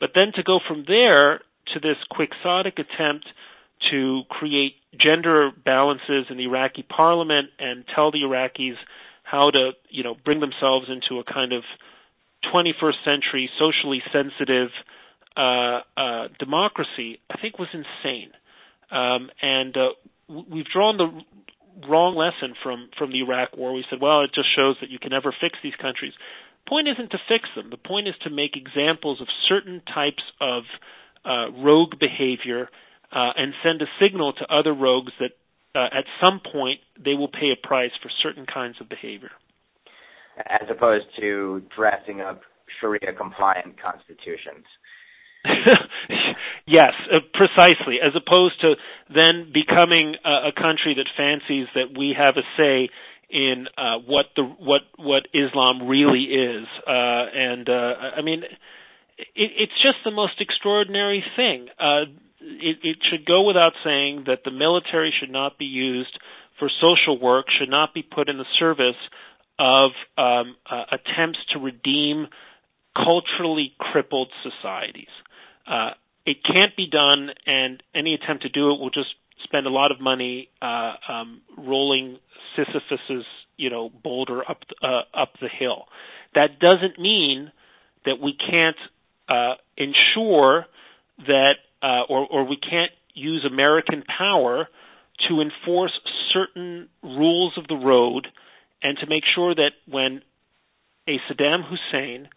But 0.00 0.10
then 0.14 0.32
to 0.36 0.42
go 0.42 0.58
from 0.66 0.84
there 0.86 1.40
to 1.74 1.80
this 1.80 1.96
quixotic 2.10 2.78
attempt 2.78 3.26
to 3.90 4.22
create 4.28 4.74
gender 4.98 5.50
balances 5.64 6.26
in 6.30 6.36
the 6.36 6.44
Iraqi 6.44 6.82
parliament 6.82 7.48
and 7.58 7.84
tell 7.94 8.10
the 8.10 8.18
Iraqis 8.18 8.76
how 9.22 9.50
to, 9.50 9.70
you 9.88 10.02
know, 10.02 10.16
bring 10.24 10.40
themselves 10.40 10.86
into 10.88 11.20
a 11.20 11.24
kind 11.24 11.52
of 11.52 11.62
21st 12.52 13.04
century 13.04 13.50
socially 13.58 14.02
sensitive 14.12 14.70
uh, 15.36 15.80
uh, 15.96 16.28
democracy, 16.38 17.20
I 17.30 17.40
think 17.40 17.58
was 17.58 17.68
insane. 17.72 18.30
Um, 18.90 19.30
and 19.40 19.76
uh, 19.76 19.88
we've 20.50 20.66
drawn 20.66 20.96
the 20.96 21.10
wrong 21.88 22.14
lesson 22.16 22.54
from 22.62 22.88
from 22.98 23.10
the 23.10 23.20
Iraq 23.20 23.56
War. 23.56 23.72
We 23.72 23.84
said, 23.90 24.00
well, 24.00 24.22
it 24.22 24.30
just 24.34 24.48
shows 24.54 24.76
that 24.80 24.90
you 24.90 24.98
can 24.98 25.10
never 25.10 25.34
fix 25.40 25.58
these 25.62 25.74
countries. 25.80 26.12
The 26.64 26.70
point 26.70 26.88
isn't 26.88 27.10
to 27.10 27.18
fix 27.28 27.48
them. 27.56 27.70
The 27.70 27.76
point 27.76 28.08
is 28.08 28.14
to 28.22 28.30
make 28.30 28.56
examples 28.56 29.20
of 29.20 29.28
certain 29.48 29.82
types 29.92 30.22
of 30.40 30.62
uh, 31.24 31.50
rogue 31.62 31.98
behavior 31.98 32.68
uh, 33.12 33.32
and 33.36 33.54
send 33.62 33.82
a 33.82 33.86
signal 34.00 34.32
to 34.34 34.44
other 34.54 34.72
rogues 34.72 35.12
that 35.18 35.32
uh, 35.74 35.86
at 35.98 36.04
some 36.20 36.40
point 36.40 36.80
they 37.02 37.14
will 37.14 37.28
pay 37.28 37.52
a 37.52 37.66
price 37.66 37.92
for 38.02 38.10
certain 38.22 38.46
kinds 38.46 38.76
of 38.80 38.88
behavior. 38.88 39.30
As 40.46 40.68
opposed 40.70 41.06
to 41.18 41.62
drafting 41.76 42.20
up 42.20 42.42
Sharia 42.80 43.12
compliant 43.16 43.76
constitutions. 43.80 44.64
yes, 46.66 46.92
uh, 47.12 47.20
precisely. 47.34 47.96
As 48.04 48.12
opposed 48.14 48.60
to 48.60 48.74
then 49.12 49.52
becoming 49.52 50.14
a, 50.24 50.48
a, 50.48 50.52
country 50.52 50.94
that 50.96 51.06
fancies 51.16 51.66
that 51.74 51.96
we 51.96 52.14
have 52.16 52.34
a 52.36 52.44
say 52.56 52.90
in 53.30 53.66
uh, 53.78 53.98
what 54.06 54.26
the 54.36 54.42
what 54.42 54.82
what 54.98 55.28
Islam 55.32 55.88
really 55.88 56.24
is, 56.24 56.66
uh, 56.86 57.24
and 57.32 57.68
uh, 57.68 57.94
I 58.18 58.22
mean, 58.22 58.42
it, 59.18 59.50
it's 59.58 59.82
just 59.82 59.98
the 60.04 60.10
most 60.10 60.40
extraordinary 60.40 61.24
thing. 61.36 61.68
Uh, 61.78 62.10
it, 62.40 62.78
it 62.82 62.96
should 63.10 63.26
go 63.26 63.42
without 63.42 63.72
saying 63.84 64.24
that 64.26 64.40
the 64.44 64.50
military 64.50 65.12
should 65.18 65.30
not 65.30 65.58
be 65.58 65.66
used 65.66 66.18
for 66.58 66.68
social 66.80 67.20
work, 67.20 67.46
should 67.58 67.70
not 67.70 67.94
be 67.94 68.02
put 68.02 68.28
in 68.28 68.38
the 68.38 68.48
service 68.58 68.98
of 69.58 69.90
um, 70.16 70.56
uh, 70.70 70.84
attempts 70.90 71.38
to 71.52 71.58
redeem 71.58 72.26
culturally 72.96 73.72
crippled 73.78 74.28
societies. 74.42 75.12
Uh, 75.66 75.90
it 76.26 76.38
can't 76.44 76.76
be 76.76 76.86
done, 76.86 77.30
and 77.46 77.82
any 77.94 78.14
attempt 78.14 78.42
to 78.42 78.48
do 78.48 78.72
it 78.72 78.80
will 78.80 78.90
just 78.90 79.10
spend 79.44 79.66
a 79.66 79.70
lot 79.70 79.90
of 79.90 80.00
money 80.00 80.48
uh, 80.60 80.92
um, 81.08 81.40
rolling 81.56 82.18
Sisyphus's 82.56 83.24
you 83.56 83.70
know 83.70 83.90
boulder 84.02 84.42
up 84.48 84.58
uh, 84.82 85.02
up 85.14 85.32
the 85.40 85.48
hill. 85.48 85.84
That 86.34 86.58
doesn't 86.60 86.98
mean 86.98 87.52
that 88.04 88.20
we 88.20 88.34
can't 88.34 88.76
uh, 89.28 89.54
ensure 89.76 90.66
that 91.26 91.54
uh, 91.82 92.02
or 92.08 92.26
or 92.26 92.44
we 92.44 92.56
can't 92.56 92.92
use 93.14 93.46
American 93.50 94.02
power 94.02 94.68
to 95.28 95.40
enforce 95.40 95.92
certain 96.32 96.88
rules 97.02 97.52
of 97.58 97.66
the 97.68 97.74
road 97.74 98.26
and 98.82 98.96
to 98.98 99.06
make 99.06 99.24
sure 99.34 99.54
that 99.54 99.72
when 99.86 100.22
a 101.06 101.18
Saddam 101.28 101.62
Hussein 101.68 102.28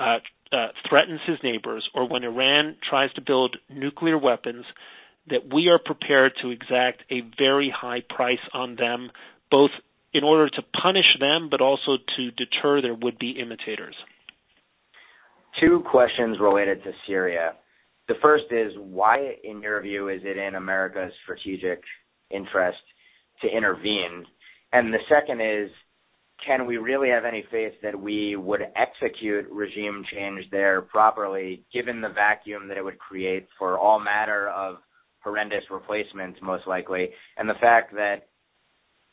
uh, 0.00 0.18
uh, 0.52 0.68
threatens 0.88 1.20
his 1.26 1.38
neighbors 1.42 1.88
or 1.94 2.08
when 2.08 2.24
Iran 2.24 2.76
tries 2.88 3.12
to 3.14 3.20
build 3.20 3.56
nuclear 3.68 4.18
weapons, 4.18 4.64
that 5.28 5.52
we 5.52 5.68
are 5.68 5.78
prepared 5.78 6.32
to 6.42 6.50
exact 6.50 7.02
a 7.10 7.22
very 7.38 7.72
high 7.74 8.02
price 8.08 8.38
on 8.54 8.76
them, 8.76 9.10
both 9.50 9.70
in 10.12 10.24
order 10.24 10.48
to 10.48 10.62
punish 10.82 11.16
them 11.20 11.48
but 11.50 11.60
also 11.60 11.96
to 12.16 12.30
deter 12.30 12.80
their 12.80 12.94
would 12.94 13.18
be 13.18 13.32
imitators. 13.40 13.94
Two 15.60 15.82
questions 15.90 16.38
related 16.40 16.82
to 16.84 16.92
Syria. 17.06 17.54
The 18.08 18.14
first 18.22 18.44
is 18.50 18.72
why, 18.76 19.34
in 19.42 19.62
your 19.62 19.80
view, 19.82 20.08
is 20.08 20.20
it 20.22 20.36
in 20.36 20.54
America's 20.54 21.12
strategic 21.24 21.82
interest 22.30 22.78
to 23.42 23.48
intervene? 23.48 24.24
And 24.72 24.92
the 24.92 24.98
second 25.08 25.40
is 25.40 25.70
can 26.44 26.66
we 26.66 26.76
really 26.76 27.08
have 27.08 27.24
any 27.24 27.44
faith 27.50 27.72
that 27.82 27.98
we 27.98 28.36
would 28.36 28.60
execute 28.76 29.46
regime 29.50 30.04
change 30.12 30.44
there 30.50 30.82
properly, 30.82 31.64
given 31.72 32.00
the 32.00 32.08
vacuum 32.08 32.68
that 32.68 32.76
it 32.76 32.84
would 32.84 32.98
create 32.98 33.46
for 33.58 33.78
all 33.78 33.98
matter 33.98 34.48
of 34.50 34.76
horrendous 35.22 35.64
replacements, 35.70 36.38
most 36.42 36.66
likely, 36.66 37.08
and 37.36 37.48
the 37.48 37.54
fact 37.60 37.92
that 37.94 38.28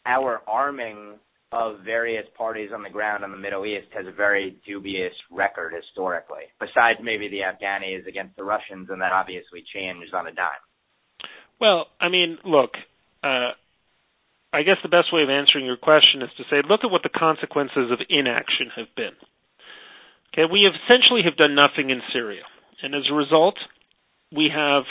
our 0.05 0.41
arming 0.47 1.15
of 1.51 1.81
various 1.85 2.25
parties 2.35 2.71
on 2.73 2.81
the 2.81 2.89
ground 2.89 3.23
in 3.23 3.31
the 3.31 3.37
Middle 3.37 3.65
East 3.65 3.87
has 3.95 4.05
a 4.07 4.11
very 4.11 4.57
dubious 4.65 5.13
record 5.31 5.73
historically, 5.73 6.49
besides 6.59 6.99
maybe 7.01 7.29
the 7.29 7.39
Afghanis 7.39 8.07
against 8.07 8.35
the 8.35 8.43
Russians, 8.43 8.89
and 8.89 9.01
that 9.01 9.11
obviously 9.11 9.63
changed 9.73 10.13
on 10.13 10.27
a 10.27 10.31
dime. 10.31 10.63
Well, 11.61 11.85
I 12.01 12.09
mean, 12.09 12.37
look, 12.43 12.71
uh, 13.23 13.51
I 14.53 14.61
guess 14.61 14.77
the 14.83 14.89
best 14.89 15.11
way 15.11 15.23
of 15.23 15.29
answering 15.29 15.65
your 15.65 15.77
question 15.77 16.21
is 16.21 16.29
to 16.37 16.43
say, 16.49 16.57
look 16.67 16.81
at 16.83 16.91
what 16.91 17.01
the 17.01 17.09
consequences 17.09 17.89
of 17.91 17.99
inaction 18.07 18.69
have 18.75 18.93
been. 18.95 19.17
Okay, 20.31 20.45
we 20.49 20.69
essentially 20.69 21.21
have 21.25 21.35
done 21.35 21.55
nothing 21.55 21.89
in 21.89 22.01
Syria, 22.13 22.43
and 22.81 22.93
as 22.93 23.03
a 23.09 23.15
result, 23.15 23.55
we 24.31 24.49
have 24.53 24.83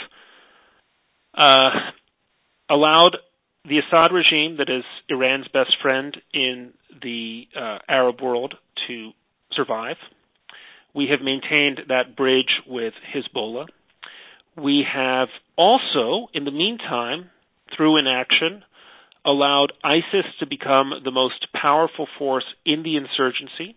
uh, 1.33 1.69
allowed 2.69 3.17
the 3.65 3.79
Assad 3.79 4.11
regime, 4.11 4.57
that 4.57 4.69
is 4.69 4.83
Iran's 5.09 5.47
best 5.47 5.71
friend 5.81 6.15
in 6.33 6.73
the 7.01 7.43
uh, 7.55 7.79
Arab 7.87 8.21
world, 8.21 8.55
to 8.87 9.11
survive. 9.53 9.95
We 10.93 11.07
have 11.09 11.21
maintained 11.23 11.79
that 11.87 12.15
bridge 12.15 12.61
with 12.67 12.93
Hezbollah. 13.15 13.67
We 14.61 14.85
have 14.93 15.29
also, 15.57 16.27
in 16.33 16.43
the 16.45 16.51
meantime, 16.51 17.29
through 17.75 17.97
inaction, 17.97 18.63
allowed 19.25 19.73
ISIS 19.83 20.25
to 20.39 20.45
become 20.45 20.91
the 21.03 21.11
most 21.11 21.47
powerful 21.53 22.07
force 22.17 22.45
in 22.65 22.83
the 22.83 22.97
insurgency. 22.97 23.75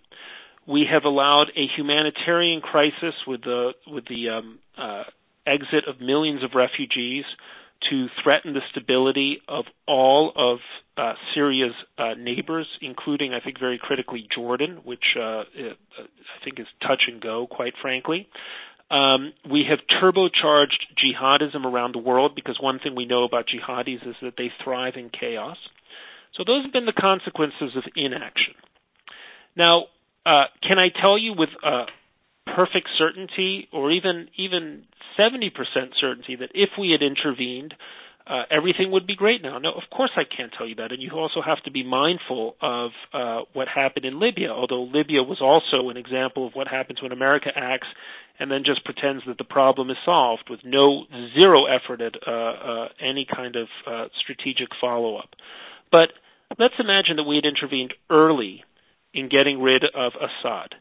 We 0.67 0.87
have 0.91 1.05
allowed 1.05 1.47
a 1.57 1.67
humanitarian 1.77 2.61
crisis 2.61 3.15
with 3.27 3.43
the 3.43 3.73
with 3.87 4.05
the 4.09 4.31
um, 4.31 4.59
uh, 4.77 5.05
exit 5.47 5.85
of 5.89 6.01
millions 6.01 6.43
of 6.43 6.51
refugees 6.55 7.25
to 7.91 8.07
threaten 8.23 8.55
the 8.55 8.61
stability 8.71 9.41
of 9.49 9.67
all 9.87 10.33
of 10.35 10.59
uh, 10.97 11.13
Syria's 11.35 11.75
uh, 11.99 12.15
neighbors, 12.19 12.67
including, 12.81 13.35
I 13.35 13.41
think, 13.41 13.61
very 13.61 13.79
critically 13.79 14.27
Jordan, 14.35 14.81
which 14.83 15.05
uh, 15.17 15.21
uh 15.21 15.43
I 15.99 16.45
think 16.45 16.59
is 16.59 16.67
touch 16.83 17.03
and 17.07 17.21
go, 17.21 17.47
quite 17.47 17.75
frankly. 17.81 18.29
Um, 18.91 19.33
we 19.51 19.65
have 19.69 19.81
turbocharged 20.01 20.83
jihadism 20.97 21.65
around 21.65 21.95
the 21.95 21.99
world 21.99 22.33
because 22.37 22.59
one 22.61 22.79
thing 22.79 22.95
we 22.95 23.05
know 23.05 23.25
about 23.25 23.47
jihadis 23.47 24.07
is 24.07 24.15
that 24.23 24.35
they 24.39 24.51
thrive 24.63 24.95
in 24.97 25.11
chaos. 25.11 25.57
So 26.37 26.45
those 26.47 26.65
have 26.65 26.73
been 26.73 26.87
the 26.87 26.93
consequences 26.93 27.77
of 27.77 27.83
inaction. 27.97 28.55
Now, 29.57 29.85
uh, 30.25 30.45
can 30.63 30.79
I 30.79 30.89
tell 31.01 31.19
you 31.19 31.33
with 31.37 31.49
uh, 31.65 31.87
perfect 32.55 32.89
certainty, 32.99 33.69
or 33.73 33.91
even 33.91 34.29
even 34.37 34.85
70% 35.19 35.51
certainty, 36.01 36.37
that 36.37 36.51
if 36.55 36.71
we 36.79 36.91
had 36.91 37.03
intervened, 37.03 37.75
uh, 38.27 38.43
everything 38.51 38.91
would 38.91 39.07
be 39.07 39.15
great 39.15 39.43
now. 39.43 39.59
No, 39.59 39.71
of 39.71 39.85
course 39.95 40.11
I 40.17 40.23
can't 40.25 40.53
tell 40.57 40.67
you 40.67 40.75
that, 40.77 40.93
and 40.93 41.01
you 41.01 41.11
also 41.13 41.41
have 41.45 41.63
to 41.65 41.71
be 41.71 41.85
mindful 41.85 42.57
of 42.61 42.91
uh, 43.13 43.41
what 43.53 43.69
happened 43.69 44.05
in 44.05 44.19
Libya. 44.19 44.51
Although 44.51 44.83
Libya 44.83 45.23
was 45.23 45.39
also 45.41 45.91
an 45.91 45.97
example 45.97 46.47
of 46.47 46.53
what 46.55 46.67
happens 46.67 47.01
when 47.01 47.13
America 47.13 47.51
acts 47.55 47.89
and 48.39 48.51
then 48.51 48.63
just 48.65 48.85
pretends 48.85 49.23
that 49.27 49.39
the 49.39 49.45
problem 49.45 49.91
is 49.91 49.97
solved 50.05 50.51
with 50.51 50.61
no 50.65 51.05
zero 51.35 51.65
effort 51.67 52.01
at 52.01 52.15
uh, 52.27 52.31
uh, 52.31 52.89
any 53.01 53.27
kind 53.27 53.57
of 53.57 53.69
uh, 53.87 54.05
strategic 54.21 54.69
follow 54.81 55.17
up. 55.17 55.31
But 55.91 56.11
let's 56.59 56.75
imagine 56.79 57.17
that 57.17 57.25
we 57.25 57.37
had 57.37 57.49
intervened 57.49 57.95
early 58.11 58.65
in 59.15 59.29
getting 59.29 59.63
rid 59.63 59.85
of 59.85 60.13
Assad. 60.17 60.75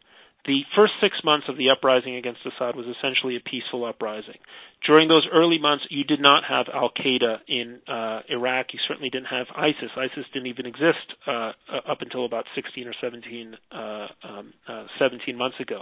The 0.45 0.61
first 0.75 0.93
six 1.01 1.15
months 1.23 1.47
of 1.49 1.57
the 1.57 1.69
uprising 1.71 2.15
against 2.15 2.41
Assad 2.45 2.75
was 2.75 2.85
essentially 2.85 3.35
a 3.35 3.39
peaceful 3.39 3.85
uprising. 3.85 4.37
During 4.85 5.07
those 5.07 5.27
early 5.33 5.57
months, 5.57 5.85
you 5.89 6.03
did 6.03 6.19
not 6.19 6.43
have 6.47 6.67
Al 6.71 6.91
Qaeda 6.91 7.37
in 7.47 7.79
uh, 7.87 8.21
Iraq. 8.29 8.67
You 8.71 8.79
certainly 8.87 9.09
didn't 9.09 9.27
have 9.27 9.47
ISIS. 9.55 9.89
ISIS 9.97 10.25
didn't 10.33 10.47
even 10.47 10.65
exist 10.65 11.15
uh, 11.25 11.53
up 11.89 12.01
until 12.01 12.25
about 12.25 12.45
16 12.53 12.87
or 12.87 12.93
17, 13.01 13.55
uh, 13.71 13.77
um, 13.77 14.53
uh, 14.67 14.85
17 14.99 15.35
months 15.35 15.57
ago. 15.59 15.81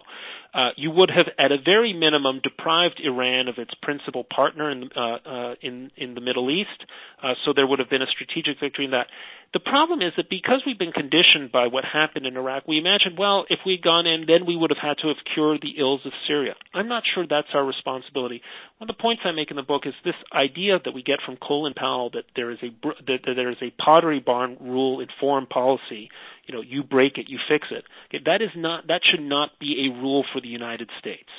Uh, 0.53 0.69
you 0.77 0.89
would 0.91 1.10
have, 1.10 1.25
at 1.38 1.51
a 1.51 1.58
very 1.63 1.91
minimum, 1.93 2.39
deprived 2.43 3.01
Iran 3.03 3.49
of 3.49 3.56
its 3.58 3.71
principal 3.82 4.23
partner 4.23 4.71
in 4.71 4.89
uh, 4.95 5.56
in 5.62 5.91
in 5.97 6.13
the 6.13 6.21
Middle 6.21 6.49
East. 6.49 6.86
So 7.45 7.53
there 7.56 7.65
would 7.65 7.79
have 7.79 7.89
been 7.89 8.01
a 8.01 8.12
strategic 8.12 8.60
victory 8.60 8.86
in 8.86 8.91
that. 8.91 9.08
The 9.53 9.60
problem 9.60 10.01
is 10.01 10.13
that 10.17 10.29
because 10.29 10.63
we've 10.65 10.79
been 10.79 10.91
conditioned 10.91 11.51
by 11.51 11.67
what 11.67 11.86
happened 11.86 12.25
in 12.25 12.36
Iraq, 12.36 12.67
we 12.67 12.79
imagine, 12.79 13.15
well, 13.15 13.45
if 13.49 13.60
we'd 13.65 13.84
gone 13.84 14.08
in, 14.08 14.25
then 14.25 14.47
we 14.47 14.58
would 14.58 14.71
have 14.71 14.82
had 14.82 14.97
to 15.06 15.10
have 15.10 15.17
cured 15.32 15.62
the 15.62 15.79
ills 15.79 16.01
of 16.06 16.12
Syria. 16.27 16.56
I'm 16.73 16.88
not 16.88 17.03
sure 17.13 17.25
that's 17.29 17.53
our 17.53 17.63
responsibility. 17.63 18.41
One 18.79 18.89
the 18.93 19.01
points 19.01 19.23
I 19.25 19.32
make 19.32 19.49
in 19.49 19.58
the 19.58 19.63
book 19.63 19.84
is 19.86 19.93
this 20.06 20.15
idea 20.32 20.79
that 20.84 20.93
we 20.93 21.03
get 21.03 21.19
from 21.25 21.38
Colin 21.38 21.73
Powell 21.73 22.12
that 22.13 22.25
there 22.36 22.51
is 22.51 22.60
a 22.62 22.69
that, 23.08 23.19
there 23.25 23.49
is 23.49 23.58
a 23.62 23.71
pottery 23.82 24.19
barn 24.19 24.58
rule 24.62 24.99
in 24.99 25.08
foreign 25.19 25.47
policy. 25.47 26.10
You 26.45 26.56
know, 26.56 26.62
you 26.62 26.84
break 26.84 27.17
it, 27.17 27.25
you 27.27 27.39
fix 27.49 27.67
it. 27.71 27.84
Okay, 28.10 28.23
that 28.25 28.41
is 28.41 28.49
not 28.56 28.88
that 28.88 29.01
should 29.10 29.23
not 29.23 29.51
be 29.60 29.89
a 29.89 30.01
rule 30.01 30.25
for 30.34 30.41
the 30.41 30.47
United 30.47 30.89
States. 30.99 31.29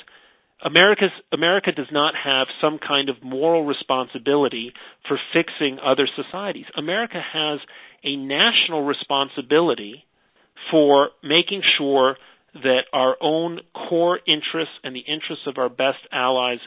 America's, 0.63 1.11
America 1.33 1.71
does 1.71 1.89
not 1.91 2.13
have 2.15 2.47
some 2.61 2.79
kind 2.79 3.09
of 3.09 3.17
moral 3.21 3.65
responsibility 3.65 4.71
for 5.07 5.19
fixing 5.33 5.77
other 5.83 6.07
societies. 6.15 6.65
America 6.77 7.21
has 7.21 7.59
a 8.03 8.15
national 8.15 8.83
responsibility 8.83 10.05
for 10.71 11.09
making 11.21 11.61
sure 11.77 12.15
that 12.53 12.83
our 12.93 13.17
own 13.21 13.59
core 13.89 14.17
interests 14.25 14.73
and 14.83 14.95
the 14.95 15.01
interests 15.01 15.45
of 15.45 15.57
our 15.57 15.69
best 15.69 15.99
allies 16.11 16.59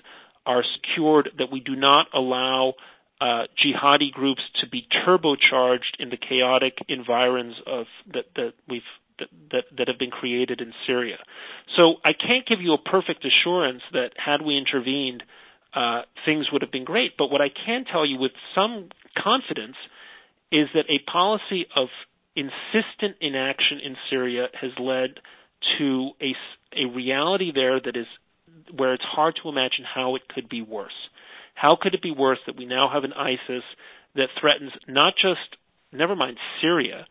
are 0.49 0.65
secured, 0.77 1.29
that 1.39 1.53
we 1.53 1.61
do 1.61 1.77
not 1.77 2.07
allow 2.13 2.73
uh, 3.21 3.45
jihadi 3.61 4.11
groups 4.13 4.43
to 4.61 4.69
be 4.69 4.87
turbocharged 5.07 5.95
in 6.01 6.09
the 6.09 6.17
chaotic 6.17 6.79
environs 6.89 7.55
of 7.67 7.87
that, 8.13 8.25
that 8.35 8.53
we've 8.69 8.83
that, 9.19 9.29
that, 9.51 9.65
that 9.77 9.89
have 9.89 9.99
been 9.99 10.13
created 10.13 10.61
in 10.61 10.73
Syria. 10.87 11.17
So 11.77 11.95
I 12.05 12.13
can't 12.13 12.47
give 12.47 12.61
you 12.61 12.73
a 12.75 12.79
perfect 12.79 13.27
assurance 13.27 13.83
that 13.93 14.11
had 14.17 14.43
we 14.43 14.57
intervened, 14.57 15.25
uh, 15.75 16.03
things 16.25 16.47
would 16.53 16.63
have 16.63 16.71
been 16.71 16.85
great. 16.85 17.17
But 17.19 17.27
what 17.27 17.41
I 17.41 17.49
can 17.49 17.85
tell 17.85 18.07
you 18.07 18.17
with 18.19 18.31
some 18.55 18.91
confidence 19.21 19.77
is 20.53 20.69
that 20.75 20.85
a 20.89 21.03
policy 21.11 21.67
of 21.77 21.89
insistent 22.37 23.17
inaction 23.21 23.81
in 23.85 23.97
Syria 24.09 24.47
has 24.61 24.71
led 24.79 25.19
to 25.79 26.11
a, 26.23 26.35
a 26.81 26.95
reality 26.95 27.51
there 27.53 27.81
that 27.81 27.97
is 27.97 28.07
where 28.77 28.95
it's 28.95 29.05
hard 29.05 29.39
to 29.43 29.49
imagine 29.49 29.85
how 29.85 30.17
it 30.17 30.23
could 30.29 30.49
be 30.49 30.63
worse. 30.63 31.09
How 31.55 31.77
could 31.81 31.95
it 31.95 32.03
be 32.03 32.13
worse 32.13 32.39
that 32.47 32.57
we 32.57 32.67
now 32.67 32.89
have 32.93 33.05
an 33.05 33.13
ISIS 33.13 33.65
that 34.15 34.29
threatens 34.41 34.73
not 34.87 35.15
just, 35.21 35.57
never 35.93 36.15
mind 36.15 36.37
Syria, 36.61 37.07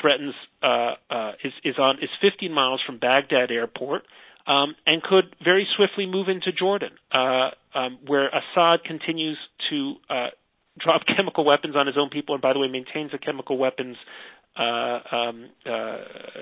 threatens 0.00 0.34
uh, 0.62 0.94
uh, 1.10 1.32
is 1.44 1.52
is 1.64 1.74
on 1.78 1.96
is 1.98 2.10
15 2.22 2.52
miles 2.52 2.80
from 2.86 2.98
Baghdad 2.98 3.50
airport, 3.50 4.02
um, 4.46 4.74
and 4.86 5.02
could 5.02 5.34
very 5.42 5.66
swiftly 5.76 6.06
move 6.06 6.28
into 6.28 6.52
Jordan, 6.52 6.90
uh, 7.12 7.50
um, 7.74 7.98
where 8.06 8.28
Assad 8.28 8.84
continues 8.84 9.38
to 9.70 9.94
uh, 10.08 10.26
drop 10.78 11.02
chemical 11.16 11.44
weapons 11.44 11.74
on 11.76 11.86
his 11.86 11.96
own 11.98 12.10
people, 12.10 12.34
and 12.34 12.42
by 12.42 12.52
the 12.52 12.58
way, 12.58 12.68
maintains 12.68 13.12
a 13.14 13.18
chemical 13.18 13.58
weapons 13.58 13.96
um, 14.62 15.48
uh, 15.66 15.98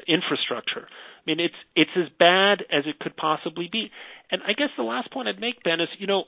infrastructure. 0.06 0.86
I 0.88 1.22
mean, 1.26 1.40
it's 1.40 1.60
it's 1.76 1.90
as 1.96 2.08
bad 2.18 2.62
as 2.72 2.84
it 2.86 2.98
could 2.98 3.16
possibly 3.16 3.68
be. 3.70 3.90
And 4.30 4.42
I 4.42 4.52
guess 4.52 4.70
the 4.76 4.82
last 4.82 5.12
point 5.12 5.28
I'd 5.28 5.40
make, 5.40 5.62
Ben, 5.62 5.80
is 5.80 5.88
you 5.98 6.06
know, 6.06 6.24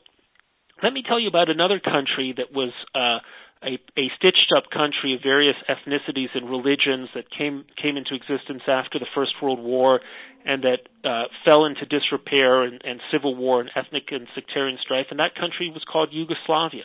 let 0.82 0.92
me 0.92 1.02
tell 1.06 1.20
you 1.20 1.28
about 1.28 1.50
another 1.50 1.80
country 1.80 2.34
that 2.36 2.52
was 2.52 2.72
uh, 2.94 3.18
a, 3.62 3.76
a 3.98 4.08
stitched 4.16 4.52
up 4.56 4.70
country 4.70 5.14
of 5.14 5.20
various 5.22 5.56
ethnicities 5.68 6.32
and 6.34 6.48
religions 6.48 7.08
that 7.14 7.24
came 7.36 7.64
came 7.80 7.96
into 7.96 8.14
existence 8.14 8.62
after 8.66 8.98
the 8.98 9.06
First 9.14 9.32
World 9.42 9.60
War 9.60 10.00
and 10.44 10.64
that 10.64 10.80
uh, 11.04 11.24
fell 11.44 11.66
into 11.66 11.84
disrepair 11.84 12.62
and, 12.62 12.80
and 12.84 13.00
civil 13.12 13.34
war 13.36 13.60
and 13.60 13.70
ethnic 13.76 14.04
and 14.10 14.26
sectarian 14.34 14.78
strife, 14.82 15.06
and 15.10 15.18
that 15.20 15.34
country 15.34 15.70
was 15.70 15.84
called 15.90 16.08
Yugoslavia. 16.12 16.84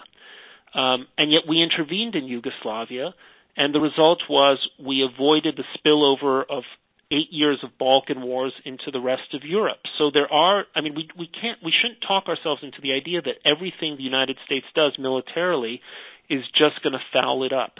Um, 0.73 1.07
and 1.17 1.31
yet 1.31 1.43
we 1.47 1.63
intervened 1.63 2.15
in 2.15 2.25
Yugoslavia, 2.25 3.13
and 3.57 3.73
the 3.73 3.79
result 3.79 4.19
was 4.29 4.57
we 4.79 5.03
avoided 5.03 5.57
the 5.57 5.63
spillover 5.77 6.43
of 6.49 6.63
eight 7.11 7.29
years 7.31 7.59
of 7.63 7.77
Balkan 7.77 8.21
wars 8.21 8.53
into 8.65 8.91
the 8.91 8.99
rest 8.99 9.33
of 9.33 9.43
Europe. 9.43 9.77
So 9.97 10.09
there 10.13 10.31
are, 10.31 10.65
I 10.75 10.81
mean, 10.81 10.95
we 10.95 11.07
we 11.17 11.27
can't, 11.27 11.59
we 11.63 11.71
shouldn't 11.81 12.01
talk 12.05 12.27
ourselves 12.27 12.61
into 12.63 12.79
the 12.81 12.93
idea 12.93 13.21
that 13.21 13.35
everything 13.45 13.95
the 13.97 14.03
United 14.03 14.37
States 14.45 14.65
does 14.75 14.93
militarily 14.97 15.81
is 16.29 16.41
just 16.57 16.81
going 16.83 16.93
to 16.93 16.99
foul 17.13 17.43
it 17.43 17.53
up. 17.53 17.73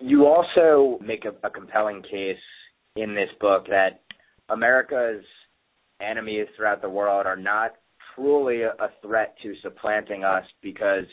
You 0.00 0.26
also 0.26 0.98
make 1.04 1.24
a, 1.24 1.46
a 1.46 1.50
compelling 1.50 2.02
case 2.02 2.38
in 2.96 3.14
this 3.14 3.28
book 3.40 3.66
that 3.68 4.00
America's 4.48 5.24
enemies 6.00 6.46
throughout 6.56 6.80
the 6.80 6.88
world 6.88 7.26
are 7.26 7.36
not 7.36 7.72
truly 8.14 8.62
a, 8.62 8.70
a 8.70 8.90
threat 9.02 9.34
to 9.42 9.54
supplanting 9.62 10.24
us 10.24 10.44
because 10.62 11.04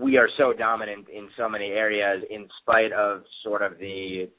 we 0.00 0.16
are 0.16 0.28
so 0.38 0.54
dominant 0.56 1.08
in 1.14 1.28
so 1.36 1.48
many 1.48 1.66
areas 1.66 2.24
in 2.30 2.48
spite 2.62 2.92
of 2.92 3.22
sort 3.44 3.60
of 3.60 3.78
the 3.78 4.30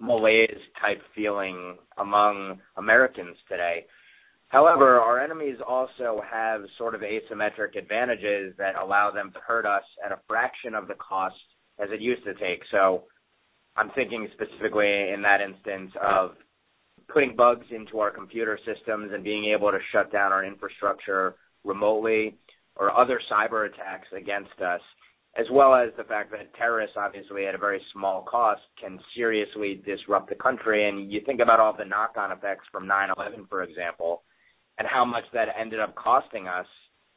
malaise 0.00 0.58
type 0.80 1.00
feeling 1.14 1.76
among 1.98 2.58
Americans 2.76 3.36
today. 3.48 3.86
However, 4.48 4.98
our 4.98 5.20
enemies 5.20 5.56
also 5.66 6.20
have 6.30 6.62
sort 6.78 6.94
of 6.94 7.02
asymmetric 7.02 7.78
advantages 7.78 8.54
that 8.58 8.74
allow 8.76 9.12
them 9.12 9.30
to 9.32 9.38
hurt 9.46 9.66
us 9.66 9.84
at 10.04 10.12
a 10.12 10.20
fraction 10.28 10.74
of 10.74 10.88
the 10.88 10.94
cost 10.94 11.36
as 11.80 11.88
it 11.92 12.00
used 12.00 12.24
to 12.24 12.34
take. 12.34 12.62
So 12.70 13.04
I'm 13.76 13.90
thinking 13.94 14.28
specifically 14.32 15.10
in 15.12 15.22
that 15.22 15.40
instance 15.40 15.92
of 16.02 16.32
putting 17.12 17.36
bugs 17.36 17.66
into 17.70 18.00
our 18.00 18.10
computer 18.10 18.58
systems 18.66 19.12
and 19.12 19.22
being 19.22 19.52
able 19.56 19.70
to 19.70 19.78
shut 19.92 20.12
down 20.12 20.32
our 20.32 20.44
infrastructure 20.44 21.36
remotely 21.64 22.36
or 22.76 22.96
other 22.96 23.20
cyber 23.30 23.66
attacks 23.66 24.08
against 24.16 24.60
us 24.60 24.80
as 25.36 25.46
well 25.50 25.74
as 25.74 25.90
the 25.96 26.04
fact 26.04 26.30
that 26.30 26.54
terrorists, 26.54 26.96
obviously, 26.96 27.46
at 27.46 27.54
a 27.54 27.58
very 27.58 27.82
small 27.92 28.22
cost, 28.22 28.60
can 28.80 29.00
seriously 29.16 29.82
disrupt 29.84 30.28
the 30.28 30.36
country. 30.36 30.88
And 30.88 31.10
you 31.10 31.20
think 31.26 31.40
about 31.40 31.58
all 31.58 31.74
the 31.76 31.84
knock 31.84 32.14
on 32.16 32.30
effects 32.30 32.66
from 32.70 32.86
9 32.86 33.08
11, 33.16 33.46
for 33.48 33.62
example, 33.62 34.22
and 34.78 34.86
how 34.86 35.04
much 35.04 35.24
that 35.32 35.48
ended 35.58 35.80
up 35.80 35.94
costing 35.96 36.46
us 36.46 36.66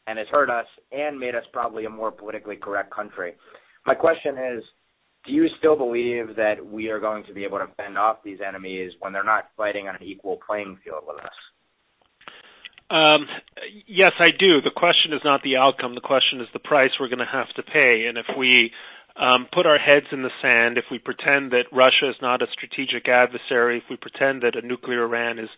and 0.07 0.17
has 0.17 0.27
hurt 0.31 0.49
us 0.49 0.65
and 0.91 1.19
made 1.19 1.35
us 1.35 1.43
probably 1.53 1.85
a 1.85 1.89
more 1.89 2.11
politically 2.11 2.55
correct 2.55 2.93
country. 2.93 3.35
My 3.85 3.93
question 3.93 4.35
is 4.37 4.63
do 5.25 5.33
you 5.33 5.47
still 5.59 5.75
believe 5.75 6.35
that 6.37 6.65
we 6.65 6.87
are 6.87 6.99
going 6.99 7.23
to 7.25 7.33
be 7.33 7.43
able 7.43 7.57
to 7.57 7.67
fend 7.75 7.97
off 7.97 8.17
these 8.23 8.39
enemies 8.45 8.93
when 8.99 9.11
they're 9.11 9.23
not 9.23 9.49
fighting 9.57 9.87
on 9.87 9.95
an 9.95 10.03
equal 10.03 10.39
playing 10.47 10.77
field 10.83 11.03
with 11.05 11.17
us? 11.23 11.31
Um, 12.89 13.27
yes, 13.85 14.13
I 14.19 14.31
do. 14.31 14.61
The 14.61 14.71
question 14.75 15.13
is 15.13 15.21
not 15.23 15.43
the 15.43 15.57
outcome. 15.57 15.95
The 15.95 16.01
question 16.01 16.39
is 16.39 16.47
the 16.53 16.59
price 16.59 16.91
we're 16.99 17.09
going 17.09 17.19
to 17.19 17.25
have 17.25 17.49
to 17.55 17.63
pay. 17.63 18.05
And 18.07 18.17
if 18.17 18.25
we 18.37 18.71
um, 19.19 19.47
put 19.51 19.65
our 19.65 19.77
heads 19.77 20.05
in 20.11 20.21
the 20.21 20.29
sand, 20.41 20.77
if 20.77 20.85
we 20.91 20.99
pretend 20.99 21.51
that 21.51 21.65
Russia 21.71 22.09
is 22.09 22.15
not 22.21 22.41
a 22.41 22.47
strategic 22.53 23.09
adversary, 23.09 23.79
if 23.79 23.83
we 23.89 23.97
pretend 23.97 24.43
that 24.43 24.55
a 24.55 24.65
nuclear 24.65 25.03
Iran 25.03 25.39
is 25.39 25.49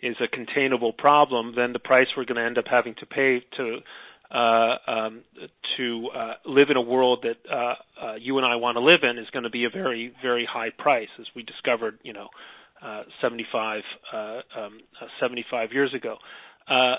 is 0.00 0.16
a 0.22 0.28
containable 0.28 0.92
problem, 0.92 1.54
then 1.56 1.72
the 1.72 1.80
price 1.80 2.06
we're 2.16 2.24
going 2.24 2.36
to 2.36 2.44
end 2.44 2.56
up 2.56 2.66
having 2.70 2.94
to 3.00 3.06
pay 3.06 3.42
to 3.56 3.78
uh, 4.30 4.76
um, 4.86 5.22
to 5.76 6.08
uh, 6.14 6.34
live 6.46 6.68
in 6.70 6.76
a 6.76 6.82
world 6.82 7.24
that 7.24 7.36
uh, 7.50 7.74
uh, 8.00 8.14
you 8.14 8.36
and 8.38 8.46
I 8.46 8.56
want 8.56 8.76
to 8.76 8.80
live 8.80 9.00
in 9.02 9.18
is 9.18 9.28
going 9.30 9.42
to 9.42 9.50
be 9.50 9.64
a 9.64 9.70
very 9.70 10.12
very 10.22 10.46
high 10.50 10.70
price, 10.70 11.08
as 11.18 11.26
we 11.34 11.42
discovered, 11.42 11.98
you 12.02 12.12
know, 12.12 12.28
uh, 12.82 13.02
75 13.20 13.82
uh, 14.12 14.16
um, 14.16 14.80
uh, 15.02 15.06
75 15.20 15.72
years 15.72 15.92
ago. 15.92 16.16
Uh, 16.68 16.96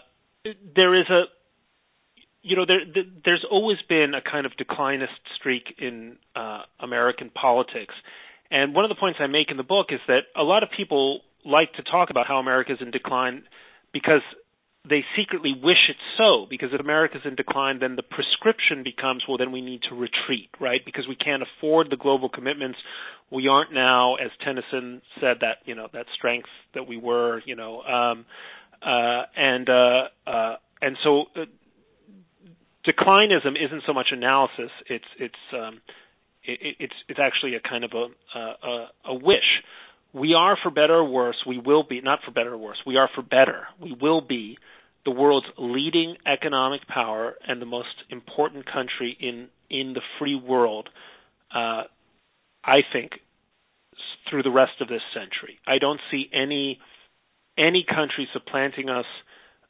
there 0.75 0.99
is 0.99 1.05
a 1.09 1.23
you 2.41 2.55
know 2.55 2.65
there, 2.65 2.79
there's 3.25 3.45
always 3.49 3.77
been 3.87 4.13
a 4.13 4.21
kind 4.21 4.45
of 4.45 4.53
declinist 4.53 5.07
streak 5.39 5.75
in 5.77 6.17
uh, 6.35 6.61
American 6.79 7.29
politics, 7.29 7.93
and 8.49 8.73
one 8.73 8.85
of 8.85 8.89
the 8.89 8.95
points 8.95 9.19
I 9.21 9.27
make 9.27 9.51
in 9.51 9.57
the 9.57 9.63
book 9.63 9.87
is 9.89 9.99
that 10.07 10.21
a 10.35 10.43
lot 10.43 10.63
of 10.63 10.69
people 10.75 11.21
like 11.45 11.73
to 11.73 11.83
talk 11.83 12.09
about 12.09 12.27
how 12.27 12.37
America 12.37 12.73
is 12.73 12.79
in 12.81 12.91
decline 12.91 13.43
because 13.93 14.21
they 14.87 15.03
secretly 15.17 15.53
wish 15.53 15.89
it's 15.89 15.99
so 16.17 16.45
because 16.49 16.69
if 16.73 16.79
America's 16.79 17.21
in 17.25 17.35
decline 17.35 17.79
then 17.79 17.95
the 17.95 18.03
prescription 18.03 18.83
becomes 18.83 19.23
well 19.27 19.37
then 19.37 19.51
we 19.51 19.61
need 19.61 19.81
to 19.89 19.95
retreat 19.95 20.49
right? 20.59 20.81
Because 20.83 21.05
we 21.07 21.15
can't 21.15 21.43
afford 21.43 21.89
the 21.89 21.97
global 21.97 22.29
commitments. 22.29 22.77
We 23.31 23.47
aren't 23.47 23.73
now 23.73 24.15
as 24.15 24.31
Tennyson 24.43 25.01
said 25.19 25.37
that 25.41 25.57
you 25.65 25.75
know 25.75 25.87
that 25.93 26.05
strength 26.17 26.49
that 26.73 26.87
we 26.87 26.97
were 26.97 27.41
you 27.45 27.55
know 27.55 27.81
um 27.83 28.25
and 28.81 29.69
uh, 29.69 30.03
uh, 30.27 30.55
and 30.81 30.97
so 31.03 31.25
uh, 31.35 31.45
declinism 32.87 33.55
isn't 33.63 33.83
so 33.85 33.93
much 33.93 34.07
analysis; 34.11 34.71
it's 34.87 35.05
it's 35.19 35.35
um, 35.53 35.81
it, 36.43 36.75
it's 36.79 36.93
it's 37.07 37.19
actually 37.21 37.55
a 37.55 37.59
kind 37.59 37.83
of 37.83 37.91
a, 37.93 38.39
a 38.39 38.87
a 39.05 39.13
wish. 39.13 39.63
We 40.11 40.33
are, 40.33 40.57
for 40.61 40.71
better 40.71 40.95
or 40.95 41.07
worse, 41.07 41.37
we 41.45 41.59
will 41.59 41.83
be 41.83 42.01
not 42.01 42.19
for 42.25 42.31
better 42.31 42.53
or 42.53 42.57
worse. 42.57 42.79
We 42.85 42.97
are 42.97 43.09
for 43.13 43.21
better. 43.21 43.67
We 43.79 43.95
will 43.99 44.21
be 44.21 44.57
the 45.05 45.11
world's 45.11 45.45
leading 45.57 46.15
economic 46.25 46.87
power 46.87 47.35
and 47.47 47.61
the 47.61 47.67
most 47.67 47.89
important 48.09 48.65
country 48.65 49.15
in 49.19 49.49
in 49.69 49.93
the 49.93 50.01
free 50.17 50.35
world. 50.35 50.89
Uh, 51.53 51.83
I 52.63 52.79
think 52.91 53.11
through 54.29 54.43
the 54.43 54.51
rest 54.51 54.81
of 54.81 54.87
this 54.87 55.01
century. 55.13 55.59
I 55.67 55.79
don't 55.79 55.99
see 56.11 56.29
any 56.33 56.79
any 57.59 57.85
country 57.87 58.27
supplanting 58.33 58.89
us 58.89 59.05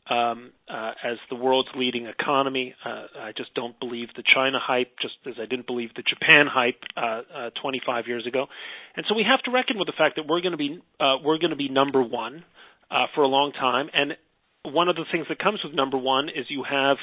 um, 0.10 0.52
uh, 0.68 0.92
as 1.04 1.18
the 1.30 1.36
world's 1.36 1.70
leading 1.76 2.08
economy. 2.08 2.74
Uh, 2.84 3.06
I 3.20 3.32
just 3.36 3.54
don't 3.54 3.80
believe 3.80 4.10
the 4.16 4.24
China 4.24 4.58
hype, 4.62 4.94
just 5.02 5.16
as 5.28 5.36
I 5.40 5.46
didn't 5.46 5.68
believe 5.68 5.90
the 5.96 6.04
Japan 6.04 6.48
hype 6.52 6.82
uh, 6.98 7.22
uh, 7.34 7.50
25 7.62 8.08
years 8.08 8.26
ago. 8.26 8.48
And 8.96 9.06
so 9.08 9.16
we 9.16 9.24
have 9.30 9.42
to 9.44 9.52
reckon 9.52 9.78
with 9.78 9.88
the 9.88 9.94
fact 9.98 10.16
that 10.16 10.28
we're 10.28 10.42
going 10.42 10.54
to 10.54 10.58
be 10.58 10.82
uh, 11.00 11.18
we're 11.24 11.38
going 11.38 11.52
to 11.52 11.56
be 11.56 11.70
number 11.70 12.02
one 12.02 12.44
uh, 12.90 13.06
for 13.14 13.22
a 13.22 13.28
long 13.28 13.52
time. 13.52 13.90
And 13.94 14.14
one 14.64 14.90
of 14.90 14.96
the 14.96 15.06
things 15.12 15.28
that 15.30 15.40
comes 15.40 15.60
with 15.64 15.74
number 15.74 15.98
one 15.98 16.30
is 16.30 16.46
you 16.50 16.64
have 16.70 16.98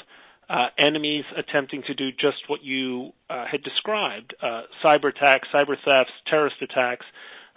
uh, 0.49 0.67
enemies 0.79 1.25
attempting 1.37 1.83
to 1.87 1.95
do 1.95 2.11
just 2.11 2.39
what 2.49 2.63
you 2.63 3.11
had 3.29 3.63
described: 3.63 4.35
uh, 4.43 4.63
cyber 4.85 5.09
attacks, 5.09 5.49
cyber 5.55 5.77
thefts, 5.77 6.13
terrorist 6.29 6.57
attacks. 6.61 7.07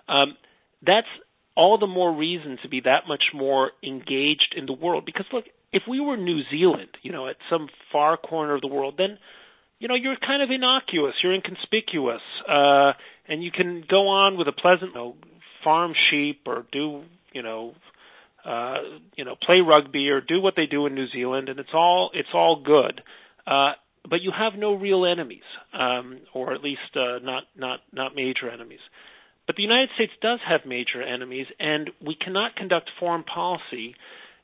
Um, 0.07 0.37
that's 0.85 1.07
all 1.59 1.77
the 1.77 1.87
more 1.87 2.15
reason 2.15 2.57
to 2.63 2.69
be 2.69 2.79
that 2.79 3.03
much 3.05 3.23
more 3.35 3.71
engaged 3.83 4.55
in 4.55 4.65
the 4.65 4.71
world. 4.71 5.03
Because 5.05 5.25
look, 5.33 5.43
if 5.73 5.83
we 5.89 5.99
were 5.99 6.15
New 6.15 6.39
Zealand, 6.49 6.87
you 7.01 7.11
know, 7.11 7.27
at 7.27 7.35
some 7.49 7.67
far 7.91 8.15
corner 8.15 8.55
of 8.55 8.61
the 8.61 8.67
world, 8.67 8.95
then 8.97 9.17
you 9.77 9.89
know 9.89 9.95
you're 9.95 10.15
kind 10.25 10.41
of 10.41 10.49
innocuous, 10.49 11.15
you're 11.21 11.35
inconspicuous, 11.35 12.21
uh, 12.47 12.93
and 13.27 13.43
you 13.43 13.51
can 13.51 13.83
go 13.89 14.07
on 14.07 14.37
with 14.37 14.47
a 14.47 14.53
pleasant, 14.53 14.91
you 14.91 14.95
know, 14.95 15.15
farm 15.61 15.91
sheep 16.09 16.43
or 16.45 16.65
do 16.71 17.03
you 17.33 17.43
know, 17.43 17.73
uh, 18.45 18.77
you 19.17 19.25
know, 19.25 19.35
play 19.45 19.59
rugby 19.59 20.09
or 20.09 20.21
do 20.21 20.41
what 20.41 20.53
they 20.55 20.65
do 20.65 20.85
in 20.85 20.95
New 20.95 21.07
Zealand, 21.13 21.49
and 21.49 21.59
it's 21.59 21.73
all 21.73 22.09
it's 22.13 22.29
all 22.33 22.63
good. 22.65 23.01
Uh, 23.45 23.73
but 24.09 24.21
you 24.21 24.31
have 24.31 24.57
no 24.57 24.75
real 24.75 25.05
enemies, 25.05 25.43
um, 25.73 26.19
or 26.33 26.53
at 26.53 26.63
least 26.63 26.95
uh, 26.95 27.19
not 27.21 27.43
not 27.57 27.81
not 27.91 28.15
major 28.15 28.49
enemies. 28.49 28.79
But 29.49 29.55
the 29.55 29.63
United 29.63 29.89
States 29.95 30.11
does 30.21 30.37
have 30.47 30.59
major 30.63 31.01
enemies, 31.01 31.47
and 31.59 31.89
we 32.05 32.13
cannot 32.13 32.55
conduct 32.55 32.91
foreign 32.99 33.23
policy 33.23 33.95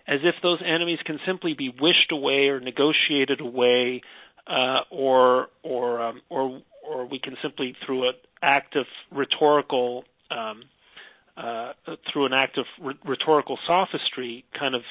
as 0.07 0.21
if 0.23 0.33
those 0.41 0.57
enemies 0.65 0.97
can 1.05 1.19
simply 1.27 1.53
be 1.53 1.69
wished 1.69 2.11
away 2.11 2.47
or 2.47 2.59
negotiated 2.59 3.39
away, 3.39 4.01
uh, 4.47 4.79
or 4.89 5.49
or 5.61 6.01
um, 6.01 6.21
or 6.27 6.59
or 6.83 7.05
we 7.05 7.19
can 7.19 7.37
simply 7.43 7.75
through 7.85 8.07
an 8.07 8.15
act 8.41 8.75
of 8.75 8.87
rhetorical 9.11 10.05
um, 10.31 10.63
uh, 11.37 11.73
through 12.11 12.25
an 12.25 12.33
act 12.33 12.57
of 12.57 12.65
r- 12.83 12.93
rhetorical 13.05 13.59
sophistry 13.67 14.43
kind 14.59 14.73
of 14.73 14.81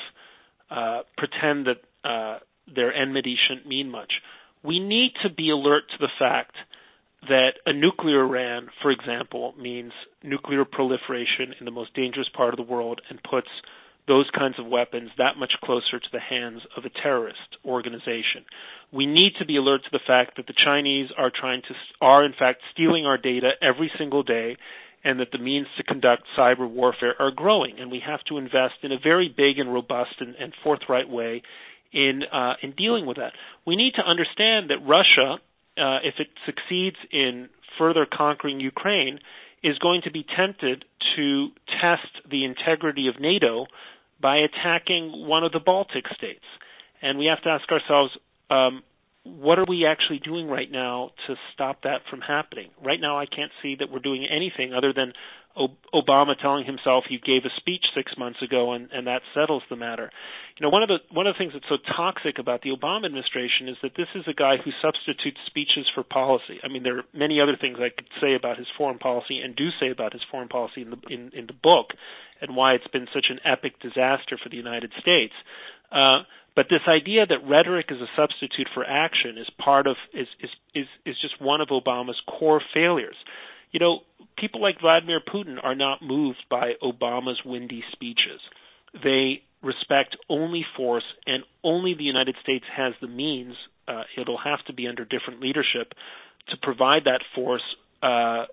uh, 0.71 1.03
pretend 1.19 1.67
that 1.67 2.09
uh, 2.09 2.39
their 2.73 2.95
enmity 2.95 3.35
shouldn't 3.49 3.67
mean 3.67 3.91
much. 3.91 4.13
We 4.63 4.79
need 4.79 5.15
to 5.25 5.29
be 5.29 5.51
alert 5.51 5.83
to 5.91 5.97
the 5.99 6.11
fact 6.21 6.55
that 7.29 7.53
a 7.67 7.73
nuclear 7.73 8.25
Iran, 8.25 8.69
for 8.83 8.91
example, 8.91 9.55
means 9.59 9.93
nuclear 10.23 10.65
proliferation 10.65 11.55
in 11.59 11.65
the 11.65 11.71
most 11.71 11.95
dangerous 11.95 12.29
part 12.35 12.55
of 12.55 12.57
the 12.57 12.73
world 12.73 13.01
and 13.11 13.21
puts 13.23 13.49
those 14.07 14.29
kinds 14.37 14.59
of 14.59 14.67
weapons 14.67 15.11
that 15.17 15.39
much 15.39 15.53
closer 15.63 15.99
to 15.99 16.09
the 16.13 16.21
hands 16.21 16.61
of 16.77 16.85
a 16.85 16.91
terrorist 17.03 17.57
organization. 17.65 18.45
We 18.93 19.07
need 19.07 19.33
to 19.39 19.47
be 19.47 19.57
alert 19.57 19.83
to 19.85 19.91
the 19.93 20.05
fact 20.07 20.37
that 20.37 20.47
the 20.47 20.55
Chinese 20.65 21.09
are 21.17 21.33
trying 21.35 21.63
to 21.63 21.75
are 22.01 22.25
in 22.25 22.35
fact 22.39 22.61
stealing 22.73 23.07
our 23.07 23.17
data 23.17 23.53
every 23.63 23.91
single 23.99 24.23
day 24.23 24.57
and 25.05 25.21
that 25.21 25.29
the 25.33 25.39
means 25.39 25.67
to 25.77 25.83
conduct 25.83 26.25
cyber 26.39 26.69
warfare 26.69 27.15
are 27.19 27.31
growing 27.31 27.79
and 27.79 27.91
we 27.91 28.03
have 28.05 28.21
to 28.29 28.39
invest 28.39 28.75
in 28.83 28.93
a 28.93 28.99
very 29.03 29.29
big 29.35 29.59
and 29.59 29.73
robust 29.73 30.17
and, 30.21 30.35
and 30.37 30.53
forthright 30.63 31.09
way 31.09 31.43
in 31.93 32.23
uh, 32.31 32.55
in 32.63 32.73
dealing 32.73 33.07
with 33.07 33.17
that. 33.17 33.33
We 33.67 33.77
need 33.77 33.95
to 33.95 34.03
understand 34.03 34.71
that 34.71 34.85
Russia, 34.87 35.41
uh, 35.77 35.99
if 36.03 36.15
it 36.19 36.29
succeeds 36.47 36.97
in 37.11 37.49
further 37.79 38.07
conquering 38.11 38.61
Ukraine, 38.61 39.19
is 39.63 39.79
going 39.79 40.03
to 40.03 40.11
be 40.11 40.25
tempted 40.37 40.85
to 41.17 41.49
test 41.81 42.31
the 42.31 42.45
integrity 42.45 43.09
of 43.09 43.21
NATO 43.21 43.67
by 44.21 44.39
attacking 44.39 45.27
one 45.27 45.43
of 45.43 45.53
the 45.53 45.61
Baltic 45.61 46.05
states. 46.17 46.45
And 47.03 47.19
we 47.19 47.27
have 47.27 47.43
to 47.43 47.49
ask 47.51 47.71
ourselves, 47.71 48.17
um, 48.51 48.83
what 49.25 49.59
are 49.59 49.65
we 49.67 49.87
actually 49.87 50.19
doing 50.19 50.49
right 50.49 50.71
now 50.71 51.11
to 51.27 51.35
stop 51.55 51.83
that 51.83 52.03
from 52.11 52.21
happening? 52.21 52.71
Right 52.83 53.01
now, 53.01 53.19
I 53.19 53.27
can't 53.27 53.51
see 53.63 53.77
that 53.79 53.91
we're 53.91 54.01
doing 54.01 54.27
anything 54.31 54.75
other 54.75 54.93
than 54.93 55.13
Obama 55.57 56.35
telling 56.41 56.67
himself 56.67 57.05
he 57.09 57.19
gave 57.19 57.45
a 57.45 57.55
speech 57.57 57.85
six 57.95 58.13
months 58.19 58.43
ago 58.43 58.73
and, 58.73 58.91
and 58.93 59.07
that 59.07 59.23
settles 59.35 59.63
the 59.71 59.77
matter. 59.77 60.11
You 60.59 60.67
know, 60.67 60.71
one 60.71 60.83
of 60.83 60.89
the 60.89 60.99
one 61.15 61.29
of 61.29 61.35
the 61.35 61.39
things 61.39 61.53
that's 61.55 61.69
so 61.69 61.79
toxic 61.97 62.39
about 62.39 62.63
the 62.63 62.71
Obama 62.71 63.07
administration 63.07 63.69
is 63.69 63.77
that 63.83 63.93
this 63.97 64.09
is 64.17 64.25
a 64.27 64.35
guy 64.35 64.57
who 64.59 64.73
substitutes 64.83 65.39
speeches 65.47 65.87
for 65.95 66.03
policy. 66.03 66.59
I 66.65 66.69
mean, 66.69 66.83
there 66.83 66.99
are 66.99 67.05
many 67.15 67.41
other 67.41 67.57
things 67.59 67.79
I 67.79 67.95
could 67.95 68.11
say 68.21 68.35
about 68.35 68.59
his 68.59 68.67
foreign 68.77 68.99
policy 68.99 69.39
and 69.39 69.55
do 69.55 69.71
say 69.81 69.91
about 69.91 70.13
his 70.13 70.23
foreign 70.29 70.49
policy 70.49 70.83
in 70.83 70.91
the 70.91 71.01
in, 71.09 71.31
in 71.33 71.47
the 71.47 71.55
book 71.55 71.95
and 72.43 72.57
why 72.57 72.75
it's 72.75 72.89
been 72.89 73.07
such 73.15 73.27
an 73.31 73.39
epic 73.45 73.79
disaster 73.81 74.37
for 74.43 74.51
the 74.51 74.59
United 74.59 74.91
States. 75.01 75.35
Uh, 75.93 76.27
but 76.57 76.67
this 76.71 76.83
idea 76.89 77.27
that 77.27 77.49
rhetoric 77.49 77.87
is 77.91 77.99
a 78.01 78.07
substitute 78.17 78.69
for 78.75 78.85
action 78.85 79.39
is 79.39 79.49
part 79.63 79.87
of 79.87 79.97
is 80.13 80.29
is 80.41 80.51
is, 80.75 80.87
is 81.05 81.17
just 81.21 81.41
one 81.41 81.61
of 81.61 81.69
Obama's 81.69 82.21
core 82.27 82.63
failures. 82.73 83.17
You 83.73 83.81
know, 83.81 84.01
people 84.39 84.63
like 84.63 84.81
Vladimir 84.81 85.21
Putin 85.21 85.57
are 85.63 85.75
not 85.75 86.01
moved 86.01 86.45
by 86.49 86.75
Obama's 86.83 87.41
windy 87.45 87.83
speeches. 87.93 88.41
They 89.03 89.43
respect 89.63 90.17
only 90.29 90.65
force, 90.77 91.05
and 91.27 91.43
only 91.65 91.95
the 91.95 92.05
United 92.05 92.37
States 92.43 92.65
has 92.77 92.93
the 93.01 93.09
means. 93.09 93.55
Uh, 93.89 94.03
it'll 94.17 94.39
have 94.39 94.65
to 94.67 94.73
be 94.73 94.87
under 94.87 95.05
different 95.05 95.41
leadership 95.41 95.93
to 96.51 96.57
provide 96.63 97.05
that 97.05 97.21
force 97.35 97.65
uh, 98.03 98.07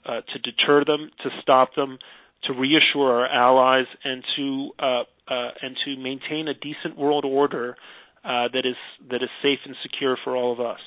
uh, 0.06 0.22
to 0.34 0.40
deter 0.40 0.84
them, 0.86 1.12
to 1.24 1.30
stop 1.42 1.76
them, 1.76 2.00
to 2.45 2.54
reassure 2.54 3.12
our 3.12 3.27
allies, 3.27 3.86
and 4.04 4.23
to 4.36 4.69
uh, 4.80 5.04
uh, 5.27 5.49
and 5.62 5.77
to 5.86 5.97
maintain 5.97 6.47
a 6.47 6.54
decent 6.54 6.97
world 6.97 7.25
order 7.25 7.75
uh, 8.23 8.47
that 8.54 8.65
is 8.65 8.75
that 9.10 9.23
is 9.23 9.30
safe 9.41 9.60
and 9.65 9.75
secure 9.84 10.17
for 10.23 10.36
all 10.36 10.51
of 10.51 10.60
us. 10.60 10.80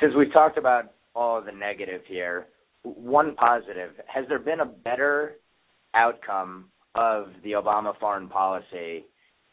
Since 0.00 0.14
we've 0.16 0.32
talked 0.32 0.58
about 0.58 0.92
all 1.14 1.38
of 1.38 1.46
the 1.46 1.52
negative 1.52 2.02
here, 2.06 2.46
one 2.82 3.34
positive: 3.34 3.92
has 4.06 4.24
there 4.28 4.38
been 4.38 4.60
a 4.60 4.66
better 4.66 5.36
outcome 5.94 6.66
of 6.94 7.28
the 7.42 7.52
Obama 7.52 7.98
foreign 7.98 8.28
policy 8.28 9.04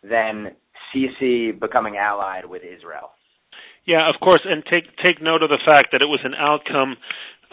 than 0.04 0.56
Sisi 0.94 1.58
becoming 1.58 1.98
allied 1.98 2.46
with 2.46 2.62
Israel? 2.64 3.12
Yeah, 3.86 4.10
of 4.10 4.20
course, 4.22 4.42
and 4.46 4.64
take 4.64 4.86
take 5.04 5.22
note 5.22 5.44
of 5.44 5.50
the 5.50 5.60
fact 5.66 5.90
that 5.92 6.02
it 6.02 6.06
was 6.06 6.22
an 6.24 6.34
outcome 6.38 6.96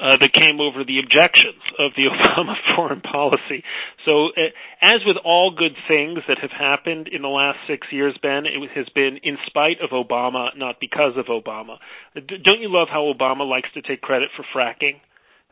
uh, 0.00 0.16
that 0.16 0.32
came 0.32 0.60
over 0.60 0.82
the 0.82 0.98
objections 0.98 1.60
of 1.78 1.92
the 1.94 2.08
Obama 2.12 2.54
foreign 2.74 3.00
policy. 3.00 3.62
So, 4.04 4.28
uh, 4.32 4.50
as 4.80 5.04
with 5.04 5.16
all 5.24 5.52
good 5.56 5.76
things 5.86 6.20
that 6.26 6.38
have 6.40 6.50
happened 6.50 7.08
in 7.08 7.22
the 7.22 7.28
last 7.28 7.58
six 7.68 7.86
years, 7.92 8.16
Ben, 8.22 8.46
it 8.46 8.70
has 8.74 8.88
been 8.94 9.20
in 9.22 9.36
spite 9.46 9.76
of 9.84 9.90
Obama, 9.90 10.56
not 10.56 10.80
because 10.80 11.14
of 11.16 11.26
Obama. 11.26 11.76
Don't 12.14 12.60
you 12.60 12.72
love 12.72 12.88
how 12.90 13.12
Obama 13.12 13.48
likes 13.48 13.68
to 13.74 13.82
take 13.82 14.00
credit 14.00 14.30
for 14.36 14.44
fracking? 14.54 15.00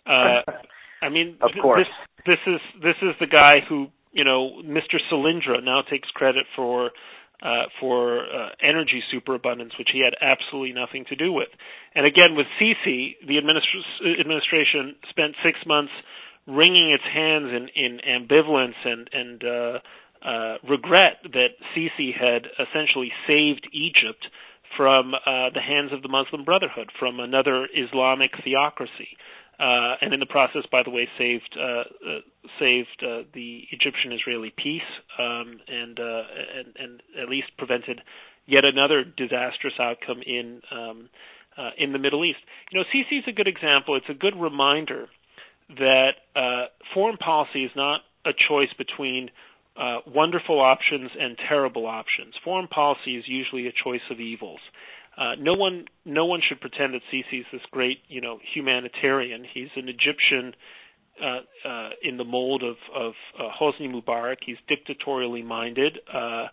Uh, 0.06 0.42
I 1.02 1.11
mean, 1.11 1.37
of 1.42 1.50
course. 1.61 1.87
This, 2.26 2.37
this 2.46 2.54
is 2.54 2.61
this 2.82 2.96
is 3.02 3.14
the 3.20 3.26
guy 3.26 3.56
who 3.68 3.88
you 4.12 4.24
know, 4.24 4.62
Mr. 4.64 4.96
Solyndra 5.12 5.62
now 5.62 5.82
takes 5.88 6.08
credit 6.11 6.46
for 6.56 6.90
uh, 7.42 7.64
for 7.81 8.20
uh, 8.20 8.51
energy 8.62 9.03
superabundance, 9.12 9.72
which 9.79 9.90
he 9.92 10.03
had 10.03 10.14
absolutely 10.20 10.72
nothing 10.72 11.05
to 11.09 11.16
do 11.16 11.33
with. 11.33 11.48
And 11.94 12.07
again, 12.07 12.35
with 12.35 12.46
Sisi, 12.61 13.14
the 13.27 13.38
administ- 13.38 14.20
administration 14.20 14.96
spent 15.11 15.35
six 15.44 15.59
months 15.66 15.92
wringing 16.46 16.90
its 16.90 17.05
hands 17.05 17.51
in, 17.53 17.68
in 17.77 18.01
ambivalence 18.09 18.74
and, 18.85 19.11
and 19.12 19.44
uh, 19.44 19.79
uh, 20.27 20.57
regret 20.68 21.18
that 21.22 21.51
Sisi 21.77 22.12
had 22.12 22.46
essentially 22.59 23.12
saved 23.27 23.68
Egypt 23.72 24.27
from 24.77 25.14
uh, 25.14 25.51
the 25.55 25.61
hands 25.61 25.92
of 25.92 26.03
the 26.03 26.09
Muslim 26.09 26.44
Brotherhood, 26.44 26.90
from 26.98 27.20
another 27.20 27.68
Islamic 27.74 28.33
theocracy 28.44 29.16
uh, 29.16 29.38
and 29.58 30.14
in 30.14 30.20
the 30.20 30.26
process, 30.26 30.62
by 30.70 30.82
the 30.82 30.90
way, 30.90 31.08
saved 31.18 31.56
uh, 31.58 31.62
uh, 31.62 32.20
saved 32.58 33.02
uh, 33.02 33.22
the 33.34 33.64
Egyptian-Israeli 33.72 34.52
peace, 34.56 34.82
um, 35.18 35.60
and, 35.66 35.98
uh, 35.98 36.22
and 36.56 36.76
and 36.78 37.02
at 37.20 37.28
least 37.28 37.48
prevented 37.58 38.00
yet 38.46 38.64
another 38.64 39.04
disastrous 39.04 39.74
outcome 39.80 40.22
in 40.24 40.62
um, 40.70 41.08
uh, 41.56 41.70
in 41.76 41.92
the 41.92 41.98
Middle 41.98 42.24
East. 42.24 42.38
You 42.70 42.78
know, 42.78 42.84
Sisi 42.94 43.18
is 43.18 43.24
a 43.26 43.32
good 43.32 43.48
example. 43.48 43.96
It's 43.96 44.08
a 44.08 44.14
good 44.14 44.36
reminder 44.36 45.08
that 45.68 46.12
uh, 46.34 46.66
foreign 46.94 47.18
policy 47.18 47.64
is 47.64 47.72
not 47.76 48.00
a 48.24 48.30
choice 48.32 48.72
between 48.78 49.30
uh, 49.76 49.98
wonderful 50.06 50.60
options 50.60 51.10
and 51.18 51.36
terrible 51.48 51.86
options. 51.86 52.34
Foreign 52.44 52.68
policy 52.68 53.16
is 53.16 53.24
usually 53.26 53.66
a 53.66 53.72
choice 53.72 54.00
of 54.10 54.20
evils. 54.20 54.60
Uh, 55.18 55.35
no 55.40 55.54
one, 55.54 55.87
no 56.04 56.26
one 56.26 56.40
should 56.48 56.61
pretend 56.61 56.94
that 56.94 57.02
Sisi 57.12 57.40
is 57.40 57.46
this 57.52 57.62
great, 57.72 57.98
you 58.09 58.20
know, 58.20 58.38
humanitarian. 58.54 59.44
He's 59.52 59.68
an 59.74 59.88
Egyptian 59.88 60.54
uh, 61.20 61.68
uh, 61.68 61.90
in 62.02 62.16
the 62.16 62.24
mold 62.24 62.62
of, 62.62 62.76
of 62.94 63.12
uh, 63.38 63.48
Hosni 63.61 63.90
Mubarak. 63.90 64.37
He's 64.46 64.57
dictatorially 64.68 65.42
minded. 65.42 65.98
Uh, 66.12 66.18
uh, 66.18 66.46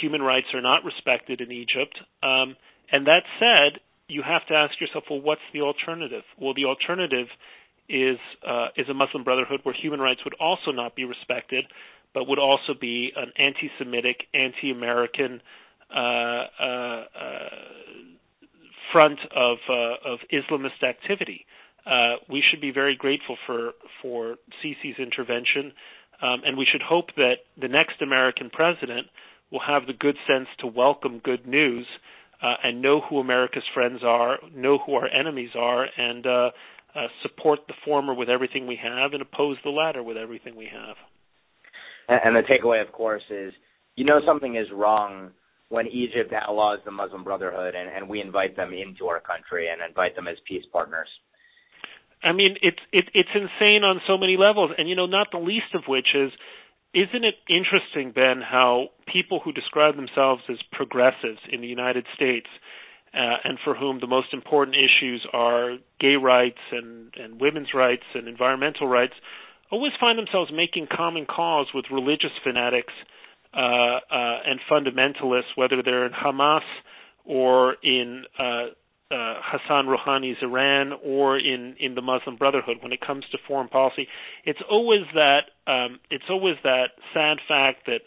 human 0.00 0.20
rights 0.20 0.48
are 0.52 0.60
not 0.60 0.84
respected 0.84 1.40
in 1.40 1.52
Egypt. 1.52 1.96
Um, 2.22 2.56
and 2.90 3.06
that 3.06 3.22
said, 3.38 3.80
you 4.08 4.22
have 4.26 4.46
to 4.48 4.54
ask 4.54 4.80
yourself, 4.80 5.04
well, 5.08 5.20
what's 5.20 5.40
the 5.52 5.60
alternative? 5.60 6.24
Well, 6.38 6.54
the 6.54 6.64
alternative 6.64 7.28
is 7.88 8.18
uh, 8.46 8.68
is 8.76 8.88
a 8.88 8.94
Muslim 8.94 9.24
Brotherhood 9.24 9.60
where 9.62 9.74
human 9.74 10.00
rights 10.00 10.20
would 10.24 10.34
also 10.40 10.70
not 10.72 10.94
be 10.94 11.04
respected, 11.04 11.64
but 12.14 12.28
would 12.28 12.38
also 12.38 12.74
be 12.78 13.12
an 13.16 13.32
anti-Semitic, 13.38 14.26
anti-American, 14.34 15.40
front 18.92 19.18
of 19.34 19.58
uh, 19.68 20.12
of 20.12 20.18
Islamist 20.32 20.82
activity. 20.86 21.46
we 22.28 22.42
should 22.50 22.60
be 22.60 22.70
very 22.70 22.96
grateful 22.96 23.36
for 23.46 23.72
for 24.00 24.36
Sisi's 24.62 24.98
intervention, 24.98 25.72
um, 26.22 26.42
and 26.44 26.56
we 26.56 26.66
should 26.70 26.82
hope 26.82 27.14
that 27.16 27.36
the 27.60 27.68
next 27.68 28.02
American 28.02 28.50
president 28.50 29.08
will 29.50 29.62
have 29.66 29.86
the 29.86 29.92
good 29.92 30.16
sense 30.26 30.48
to 30.60 30.66
welcome 30.66 31.20
good 31.22 31.46
news 31.46 31.86
uh, 32.42 32.54
and 32.64 32.82
know 32.82 33.00
who 33.00 33.18
America's 33.18 33.62
friends 33.74 34.00
are, 34.04 34.38
know 34.54 34.78
who 34.78 34.94
our 34.94 35.08
enemies 35.08 35.50
are, 35.56 35.86
and 35.96 36.26
uh, 36.26 36.50
uh, 36.94 37.06
support 37.22 37.60
the 37.68 37.74
former 37.84 38.14
with 38.14 38.28
everything 38.28 38.66
we 38.66 38.78
have 38.82 39.12
and 39.12 39.22
oppose 39.22 39.56
the 39.62 39.70
latter 39.70 40.02
with 40.02 40.16
everything 40.16 40.56
we 40.56 40.68
have. 40.72 40.96
And 42.08 42.34
the 42.34 42.40
takeaway, 42.40 42.84
of 42.84 42.92
course, 42.92 43.22
is 43.30 43.52
you 43.94 44.04
know 44.04 44.20
something 44.26 44.56
is 44.56 44.66
wrong 44.74 45.30
when 45.72 45.86
Egypt 45.86 46.34
outlaws 46.34 46.80
the 46.84 46.90
Muslim 46.90 47.24
Brotherhood 47.24 47.74
and, 47.74 47.88
and 47.88 48.06
we 48.06 48.20
invite 48.20 48.56
them 48.56 48.74
into 48.74 49.06
our 49.06 49.20
country 49.20 49.68
and 49.72 49.80
invite 49.80 50.14
them 50.14 50.28
as 50.28 50.36
peace 50.46 50.64
partners. 50.70 51.08
I 52.22 52.32
mean, 52.32 52.56
it's 52.60 52.78
it, 52.92 53.06
it's 53.14 53.30
insane 53.34 53.82
on 53.82 54.02
so 54.06 54.18
many 54.18 54.36
levels, 54.36 54.70
and 54.76 54.86
you 54.86 54.94
know, 54.94 55.06
not 55.06 55.28
the 55.32 55.38
least 55.38 55.74
of 55.74 55.84
which 55.88 56.08
is, 56.14 56.30
isn't 56.92 57.24
it 57.24 57.36
interesting, 57.48 58.12
Ben, 58.12 58.42
how 58.44 58.88
people 59.10 59.40
who 59.42 59.50
describe 59.50 59.96
themselves 59.96 60.42
as 60.50 60.58
progressives 60.72 61.40
in 61.50 61.62
the 61.62 61.66
United 61.66 62.04
States, 62.14 62.46
uh, 63.14 63.40
and 63.42 63.58
for 63.64 63.74
whom 63.74 63.98
the 63.98 64.06
most 64.06 64.28
important 64.34 64.76
issues 64.76 65.26
are 65.32 65.78
gay 65.98 66.16
rights 66.20 66.60
and 66.70 67.14
and 67.16 67.40
women's 67.40 67.72
rights 67.74 68.04
and 68.14 68.28
environmental 68.28 68.86
rights, 68.86 69.14
always 69.70 69.92
find 69.98 70.18
themselves 70.18 70.52
making 70.54 70.86
common 70.94 71.24
cause 71.24 71.68
with 71.74 71.86
religious 71.90 72.36
fanatics 72.44 72.92
and 73.54 74.60
fundamentalists, 74.70 75.56
whether 75.56 75.82
they're 75.82 76.06
in 76.06 76.12
Hamas 76.12 76.62
or 77.24 77.76
in 77.82 78.24
uh, 78.38 78.42
uh, 79.12 79.34
Hassan 79.44 79.86
Rouhani's 79.86 80.38
Iran 80.42 80.92
or 81.04 81.38
in 81.38 81.76
in 81.78 81.94
the 81.94 82.00
Muslim 82.02 82.36
Brotherhood 82.36 82.78
when 82.80 82.92
it 82.92 83.00
comes 83.00 83.24
to 83.32 83.38
foreign 83.46 83.68
policy. 83.68 84.08
It's 84.44 84.60
always 84.70 85.02
that 85.14 85.50
um, 85.66 86.00
it's 86.10 86.24
always 86.30 86.56
that 86.64 86.92
sad 87.12 87.38
fact 87.46 87.86
that 87.86 88.00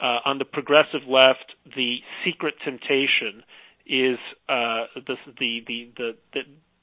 uh, 0.00 0.18
on 0.24 0.38
the 0.38 0.44
progressive 0.44 1.06
left, 1.08 1.52
the 1.76 1.98
secret 2.24 2.54
temptation 2.64 3.42
is 3.86 4.18
uh, 4.48 4.86
the 5.06 5.14
the 5.38 5.60
the 5.66 5.88
the, 6.32 6.40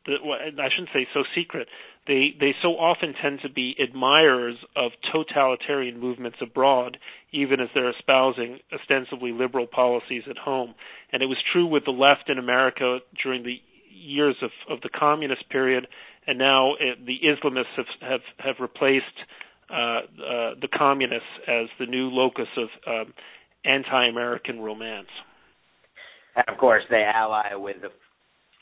well, 0.08 0.38
I 0.39 0.70
shouldn't 0.70 0.89
say 0.93 1.08
so 1.14 1.24
secret. 1.36 1.68
They 2.08 2.36
they 2.39 2.53
so 2.62 2.70
often 2.70 3.14
tend 3.22 3.39
to 3.41 3.49
be 3.49 3.76
admirers 3.82 4.58
of 4.76 4.91
totalitarian 5.12 5.99
movements 5.99 6.38
abroad, 6.41 6.97
even 7.32 7.60
as 7.60 7.70
they're 7.74 7.89
espousing 7.89 8.60
ostensibly 8.74 9.32
liberal 9.32 9.68
policies 9.68 10.24
at 10.30 10.38
home. 10.38 10.76
And 11.12 11.24
it 11.24 11.26
was 11.26 11.38
true 11.51 11.66
with 11.66 11.86
the 11.86 11.91
left 11.91 12.30
in 12.30 12.38
America 12.38 12.99
during 13.24 13.43
the 13.43 13.58
years 13.91 14.36
of, 14.41 14.51
of 14.70 14.82
the 14.82 14.89
communist 14.89 15.49
period, 15.49 15.88
and 16.28 16.38
now 16.38 16.74
it, 16.80 17.06
the 17.06 17.18
Islamists 17.26 17.76
have 17.78 17.86
have, 18.01 18.22
have 18.39 18.56
replaced 18.60 19.06
uh, 19.70 19.74
uh, 19.74 20.01
the 20.62 20.70
communists 20.72 21.26
as 21.47 21.68
the 21.80 21.88
new 21.88 22.10
locus 22.10 22.47
of 22.58 22.70
um, 22.88 23.14
anti-American 23.64 24.60
romance. 24.60 25.08
and 26.36 26.45
of 26.47 26.58
course 26.60 26.84
they 26.91 27.03
ally 27.03 27.56
with 27.56 27.78
the 27.82 27.89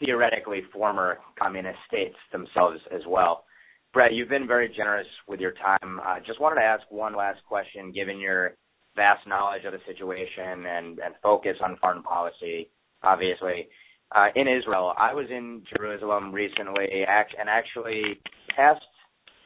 theoretically 0.03 0.61
former 0.71 1.19
communist 1.41 1.79
states 1.87 2.15
themselves 2.31 2.79
as 2.93 3.01
well. 3.07 3.45
Bret, 3.93 4.13
you've 4.13 4.29
been 4.29 4.47
very 4.47 4.73
generous 4.75 5.07
with 5.27 5.39
your 5.39 5.53
time. 5.53 5.99
I 6.03 6.19
just 6.25 6.41
wanted 6.41 6.55
to 6.55 6.65
ask 6.65 6.83
one 6.89 7.15
last 7.15 7.39
question, 7.47 7.91
given 7.91 8.19
your 8.19 8.55
vast 8.95 9.27
knowledge 9.27 9.65
of 9.65 9.73
the 9.73 9.79
situation 9.87 10.65
and, 10.65 10.99
and 10.99 11.13
focus 11.21 11.57
on 11.63 11.77
foreign 11.77 12.03
policy, 12.03 12.69
obviously. 13.03 13.67
Uh, 14.15 14.27
in 14.35 14.47
Israel, 14.47 14.93
I 14.97 15.13
was 15.13 15.27
in 15.29 15.63
Jerusalem 15.75 16.31
recently 16.31 16.85
and 17.07 17.49
actually 17.49 18.19
passed 18.55 18.81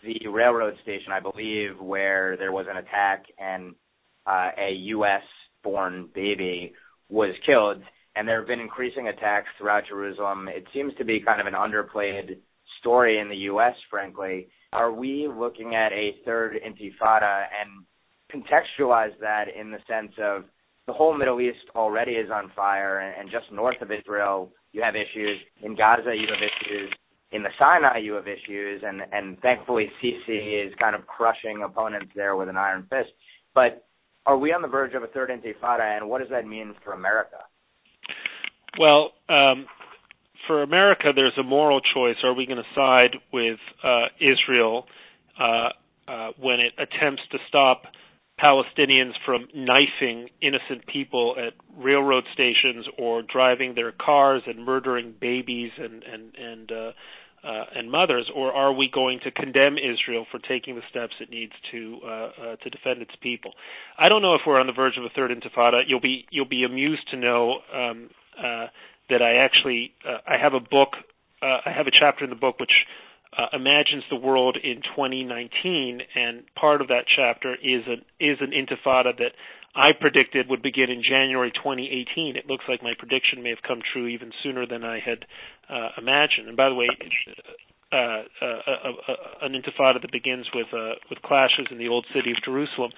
the 0.03 0.27
railroad 0.27 0.75
station, 0.83 1.11
I 1.11 1.19
believe, 1.19 1.79
where 1.79 2.37
there 2.37 2.51
was 2.51 2.65
an 2.69 2.77
attack 2.77 3.25
and 3.39 3.75
uh, 4.25 4.49
a 4.57 4.71
U.S. 4.71 5.23
born 5.63 6.09
baby 6.13 6.73
was 7.09 7.33
killed. 7.45 7.81
And 8.17 8.27
there 8.27 8.39
have 8.39 8.47
been 8.47 8.59
increasing 8.59 9.09
attacks 9.09 9.47
throughout 9.57 9.83
Jerusalem. 9.87 10.47
It 10.47 10.65
seems 10.73 10.93
to 10.95 11.05
be 11.05 11.19
kind 11.19 11.39
of 11.39 11.45
an 11.45 11.53
underplayed 11.53 12.37
story 12.79 13.19
in 13.19 13.29
the 13.29 13.35
U.S., 13.51 13.75
frankly. 13.91 14.47
Are 14.73 14.91
we 14.91 15.27
looking 15.27 15.75
at 15.75 15.91
a 15.91 16.15
third 16.25 16.55
intifada 16.55 17.45
and 17.61 17.85
contextualize 18.33 19.17
that 19.21 19.45
in 19.55 19.71
the 19.71 19.77
sense 19.87 20.13
of 20.19 20.45
the 20.87 20.93
whole 20.93 21.15
Middle 21.15 21.39
East 21.41 21.69
already 21.75 22.13
is 22.13 22.31
on 22.31 22.51
fire, 22.55 22.99
and 22.99 23.29
just 23.29 23.51
north 23.51 23.81
of 23.81 23.91
Israel, 23.91 24.51
you 24.71 24.81
have 24.81 24.95
issues. 24.95 25.37
In 25.61 25.75
Gaza, 25.75 26.15
you 26.15 26.27
have 26.27 26.41
issues. 26.41 26.93
In 27.33 27.43
the 27.43 27.49
Sinai, 27.59 27.99
you 27.99 28.13
have 28.13 28.27
issues, 28.27 28.81
and 28.85 29.01
and 29.11 29.37
thankfully, 29.41 29.91
Sisi 30.01 30.65
is 30.65 30.73
kind 30.79 30.95
of 30.95 31.05
crushing 31.05 31.61
opponents 31.63 32.11
there 32.15 32.37
with 32.37 32.47
an 32.47 32.55
iron 32.55 32.87
fist. 32.89 33.09
But 33.53 33.85
are 34.25 34.37
we 34.37 34.53
on 34.53 34.61
the 34.61 34.67
verge 34.69 34.93
of 34.93 35.03
a 35.03 35.07
third 35.07 35.29
intifada, 35.29 35.97
and 35.97 36.09
what 36.09 36.19
does 36.19 36.29
that 36.29 36.47
mean 36.47 36.73
for 36.85 36.93
America? 36.93 37.39
Well, 38.79 39.11
um, 39.29 39.65
for 40.47 40.63
America, 40.63 41.11
there's 41.15 41.37
a 41.39 41.43
moral 41.43 41.81
choice. 41.81 42.15
Are 42.23 42.33
we 42.33 42.45
going 42.45 42.57
to 42.57 42.75
side 42.75 43.17
with 43.33 43.59
uh, 43.83 44.05
Israel 44.19 44.85
uh, 45.39 45.69
uh, 46.07 46.31
when 46.39 46.59
it 46.59 46.73
attempts 46.77 47.23
to 47.31 47.37
stop 47.47 47.83
Palestinians 48.39 49.13
from 49.25 49.47
knifing 49.55 50.29
innocent 50.41 50.85
people 50.91 51.35
at 51.37 51.53
railroad 51.75 52.23
stations 52.33 52.85
or 52.97 53.23
driving 53.23 53.73
their 53.73 53.91
cars 53.91 54.43
and 54.45 54.63
murdering 54.63 55.15
babies 55.19 55.71
and 55.77 56.03
and 56.03 56.35
and 56.35 56.71
uh, 56.71 56.91
uh, 57.43 57.63
and 57.75 57.91
mothers, 57.91 58.29
or 58.35 58.51
are 58.51 58.73
we 58.73 58.89
going 58.93 59.19
to 59.23 59.31
condemn 59.31 59.77
Israel 59.77 60.25
for 60.31 60.39
taking 60.39 60.75
the 60.75 60.81
steps 60.89 61.13
it 61.19 61.29
needs 61.29 61.53
to 61.71 61.99
uh, 62.03 62.07
uh, 62.09 62.55
to 62.57 62.69
defend 62.69 63.01
its 63.01 63.13
people? 63.21 63.53
I 63.97 64.09
don't 64.09 64.21
know 64.21 64.35
if 64.35 64.41
we're 64.45 64.59
on 64.59 64.67
the 64.67 64.73
verge 64.73 64.97
of 64.97 65.03
a 65.03 65.09
third 65.09 65.31
intifada. 65.31 65.81
You'll 65.87 66.01
be 66.01 66.25
you'll 66.29 66.45
be 66.47 66.63
amused 66.63 67.09
to 67.11 67.17
know 67.17 67.59
um, 67.73 68.09
uh, 68.37 68.67
that 69.09 69.21
I 69.21 69.43
actually 69.43 69.93
uh, 70.07 70.19
I 70.27 70.37
have 70.41 70.53
a 70.53 70.59
book. 70.59 70.89
Uh, 71.41 71.61
I 71.65 71.71
have 71.75 71.87
a 71.87 71.91
chapter 71.91 72.23
in 72.23 72.29
the 72.29 72.35
book 72.35 72.59
which 72.59 72.73
uh, 73.37 73.47
imagines 73.53 74.03
the 74.09 74.15
world 74.15 74.57
in 74.61 74.81
2019, 74.95 76.01
and 76.15 76.43
part 76.55 76.81
of 76.81 76.87
that 76.87 77.05
chapter 77.13 77.53
is 77.55 77.83
an 77.87 78.03
is 78.19 78.37
an 78.41 78.51
intifada 78.51 79.15
that 79.17 79.33
I 79.75 79.91
predicted 79.93 80.49
would 80.49 80.63
begin 80.63 80.89
in 80.89 81.03
January 81.03 81.51
2018. 81.51 82.35
It 82.35 82.47
looks 82.47 82.65
like 82.67 82.81
my 82.81 82.93
prediction 82.97 83.43
may 83.43 83.49
have 83.49 83.61
come 83.65 83.81
true 83.93 84.07
even 84.07 84.31
sooner 84.41 84.65
than 84.65 84.83
I 84.83 84.99
had 84.99 85.25
uh, 85.69 85.89
imagined. 85.97 86.47
And 86.47 86.57
by 86.57 86.69
the 86.69 86.75
way, 86.75 86.87
uh, 87.91 87.95
uh, 87.95 88.25
uh, 88.41 88.91
uh, 89.07 89.15
an 89.43 89.53
intifada 89.53 90.01
that 90.01 90.11
begins 90.11 90.47
with 90.53 90.67
uh, 90.73 90.95
with 91.09 91.21
clashes 91.21 91.67
in 91.69 91.77
the 91.77 91.89
old 91.89 92.05
city 92.13 92.31
of 92.31 92.37
Jerusalem. 92.43 92.91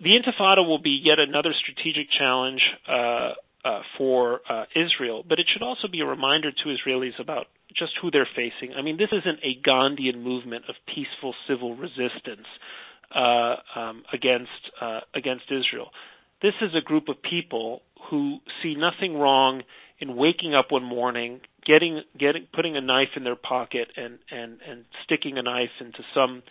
The 0.00 0.10
intifada 0.10 0.66
will 0.66 0.80
be 0.80 0.98
yet 1.02 1.18
another 1.18 1.52
strategic 1.52 2.08
challenge 2.18 2.62
uh, 2.88 3.32
uh, 3.62 3.80
for 3.98 4.40
uh, 4.48 4.64
Israel, 4.74 5.22
but 5.28 5.38
it 5.38 5.46
should 5.52 5.62
also 5.62 5.88
be 5.88 6.00
a 6.00 6.06
reminder 6.06 6.50
to 6.50 6.64
Israelis 6.64 7.20
about 7.20 7.46
just 7.76 7.92
who 8.00 8.10
they're 8.10 8.28
facing. 8.34 8.74
I 8.74 8.82
mean, 8.82 8.96
this 8.96 9.10
isn't 9.12 9.40
a 9.44 9.60
Gandhian 9.68 10.22
movement 10.22 10.64
of 10.68 10.76
peaceful 10.86 11.34
civil 11.46 11.76
resistance 11.76 12.46
uh, 13.14 13.56
um, 13.76 14.04
against 14.12 14.50
uh, 14.80 15.00
against 15.14 15.44
Israel. 15.50 15.90
This 16.40 16.54
is 16.62 16.70
a 16.74 16.80
group 16.80 17.08
of 17.08 17.16
people 17.22 17.82
who 18.10 18.38
see 18.62 18.74
nothing 18.74 19.18
wrong 19.18 19.62
in 19.98 20.16
waking 20.16 20.54
up 20.54 20.66
one 20.70 20.84
morning, 20.84 21.40
getting 21.66 22.02
getting 22.18 22.46
putting 22.54 22.76
a 22.76 22.80
knife 22.80 23.10
in 23.16 23.24
their 23.24 23.36
pocket 23.36 23.88
and 23.96 24.18
and 24.30 24.58
and 24.66 24.84
sticking 25.04 25.36
a 25.36 25.42
knife 25.42 25.76
into 25.80 26.02
some 26.14 26.42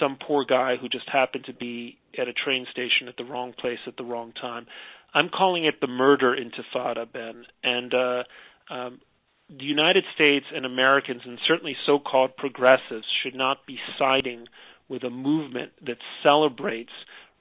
some 0.00 0.16
poor 0.26 0.44
guy 0.44 0.76
who 0.80 0.88
just 0.88 1.08
happened 1.10 1.44
to 1.46 1.54
be 1.54 1.98
at 2.18 2.28
a 2.28 2.32
train 2.32 2.66
station 2.70 3.08
at 3.08 3.16
the 3.16 3.24
wrong 3.24 3.52
place 3.58 3.78
at 3.86 3.96
the 3.96 4.04
wrong 4.04 4.32
time. 4.40 4.66
I'm 5.14 5.28
calling 5.28 5.64
it 5.64 5.80
the 5.80 5.86
murder 5.86 6.34
intifada, 6.34 7.10
Ben. 7.10 7.44
And 7.62 7.92
uh, 7.92 8.22
um, 8.72 9.00
the 9.48 9.64
United 9.64 10.04
States 10.14 10.46
and 10.54 10.64
Americans, 10.64 11.22
and 11.24 11.38
certainly 11.46 11.76
so-called 11.84 12.36
progressives, 12.36 13.04
should 13.22 13.34
not 13.34 13.66
be 13.66 13.78
siding 13.98 14.46
with 14.88 15.04
a 15.04 15.10
movement 15.10 15.72
that 15.84 15.98
celebrates 16.22 16.92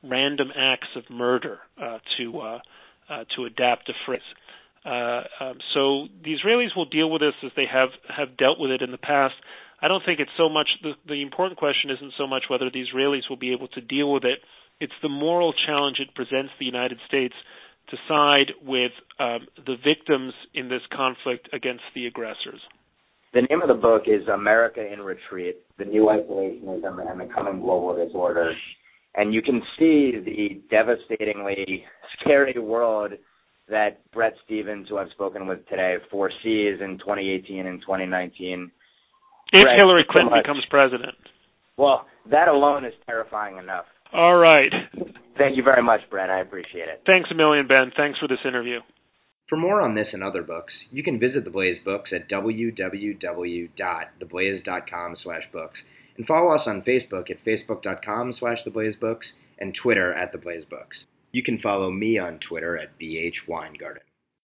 random 0.03 0.49
acts 0.55 0.87
of 0.95 1.03
murder, 1.09 1.59
uh, 1.81 1.99
to 2.17 2.39
uh, 2.39 2.59
uh, 3.09 3.23
to 3.35 3.45
adapt 3.45 3.89
a 3.89 3.93
phrase. 4.05 4.21
Uh, 4.85 5.43
um, 5.43 5.57
so 5.73 6.07
the 6.23 6.35
Israelis 6.35 6.75
will 6.75 6.85
deal 6.85 7.09
with 7.09 7.21
this 7.21 7.33
as 7.43 7.51
they 7.55 7.65
have 7.71 7.89
have 8.09 8.35
dealt 8.37 8.59
with 8.59 8.71
it 8.71 8.81
in 8.81 8.91
the 8.91 8.97
past. 8.97 9.35
I 9.81 9.87
don't 9.87 10.03
think 10.05 10.19
it's 10.19 10.31
so 10.37 10.47
much 10.47 10.67
the, 10.83 10.93
the 11.07 11.21
important 11.21 11.57
question 11.57 11.89
isn't 11.89 12.13
so 12.17 12.27
much 12.27 12.43
whether 12.49 12.69
the 12.69 12.83
Israelis 12.83 13.29
will 13.29 13.37
be 13.37 13.51
able 13.51 13.67
to 13.69 13.81
deal 13.81 14.11
with 14.11 14.23
it. 14.23 14.39
It's 14.79 14.93
the 15.01 15.09
moral 15.09 15.53
challenge 15.53 15.97
it 15.99 16.13
presents 16.15 16.51
the 16.59 16.65
United 16.65 16.99
States 17.07 17.33
to 17.89 17.97
side 18.07 18.51
with 18.63 18.91
um, 19.19 19.47
the 19.57 19.75
victims 19.83 20.33
in 20.53 20.69
this 20.69 20.81
conflict 20.95 21.49
against 21.53 21.83
the 21.95 22.05
aggressors. 22.05 22.61
The 23.33 23.41
name 23.49 23.61
of 23.61 23.69
the 23.69 23.81
book 23.81 24.03
is 24.07 24.27
America 24.27 24.81
in 24.81 24.99
Retreat 24.99 25.57
The 25.77 25.85
New 25.85 26.05
Isolationism 26.05 27.09
and 27.09 27.19
the 27.19 27.33
Coming 27.33 27.61
Global 27.61 28.05
Disorder. 28.05 28.53
And 29.15 29.33
you 29.33 29.41
can 29.41 29.61
see 29.79 30.11
the 30.23 30.61
devastatingly 30.69 31.85
scary 32.19 32.59
world 32.59 33.13
that 33.69 33.99
Bret 34.11 34.33
Stephens, 34.45 34.87
who 34.89 34.97
I've 34.97 35.11
spoken 35.11 35.47
with 35.47 35.67
today, 35.69 35.95
foresees 36.09 36.81
in 36.81 36.97
2018 36.99 37.65
and 37.65 37.81
2019. 37.81 38.71
If 39.51 39.63
Bret, 39.63 39.77
Hillary 39.77 40.05
Clinton 40.09 40.31
so 40.33 40.41
becomes 40.41 40.65
president. 40.69 41.15
Well, 41.77 42.05
that 42.29 42.47
alone 42.47 42.85
is 42.85 42.93
terrifying 43.05 43.57
enough. 43.57 43.85
All 44.13 44.37
right. 44.37 44.71
Thank 45.37 45.57
you 45.57 45.63
very 45.63 45.83
much, 45.83 46.01
Bret. 46.09 46.29
I 46.29 46.39
appreciate 46.41 46.87
it. 46.87 47.01
Thanks 47.05 47.29
a 47.31 47.35
million, 47.35 47.67
Ben. 47.67 47.91
Thanks 47.95 48.19
for 48.19 48.27
this 48.27 48.39
interview. 48.45 48.79
For 49.47 49.55
more 49.57 49.81
on 49.81 49.95
this 49.95 50.13
and 50.13 50.23
other 50.23 50.43
books, 50.43 50.87
you 50.91 51.03
can 51.03 51.19
visit 51.19 51.43
The 51.43 51.51
Blaze 51.51 51.79
Books 51.79 52.13
at 52.13 52.29
www.theblaze.com 52.29 55.15
slash 55.15 55.51
books 55.51 55.83
and 56.15 56.27
follow 56.27 56.53
us 56.53 56.67
on 56.67 56.83
Facebook 56.83 57.29
at 57.31 57.43
facebook.com 57.43 58.31
slash 58.31 58.63
theblazebooks 58.63 59.33
and 59.59 59.75
Twitter 59.75 60.13
at 60.13 60.31
theblaze 60.33 60.69
books. 60.69 61.05
You 61.31 61.43
can 61.43 61.57
follow 61.57 61.91
me 61.91 62.17
on 62.17 62.39
Twitter 62.39 62.77
at 62.77 62.97
bhweingarten. 62.99 63.99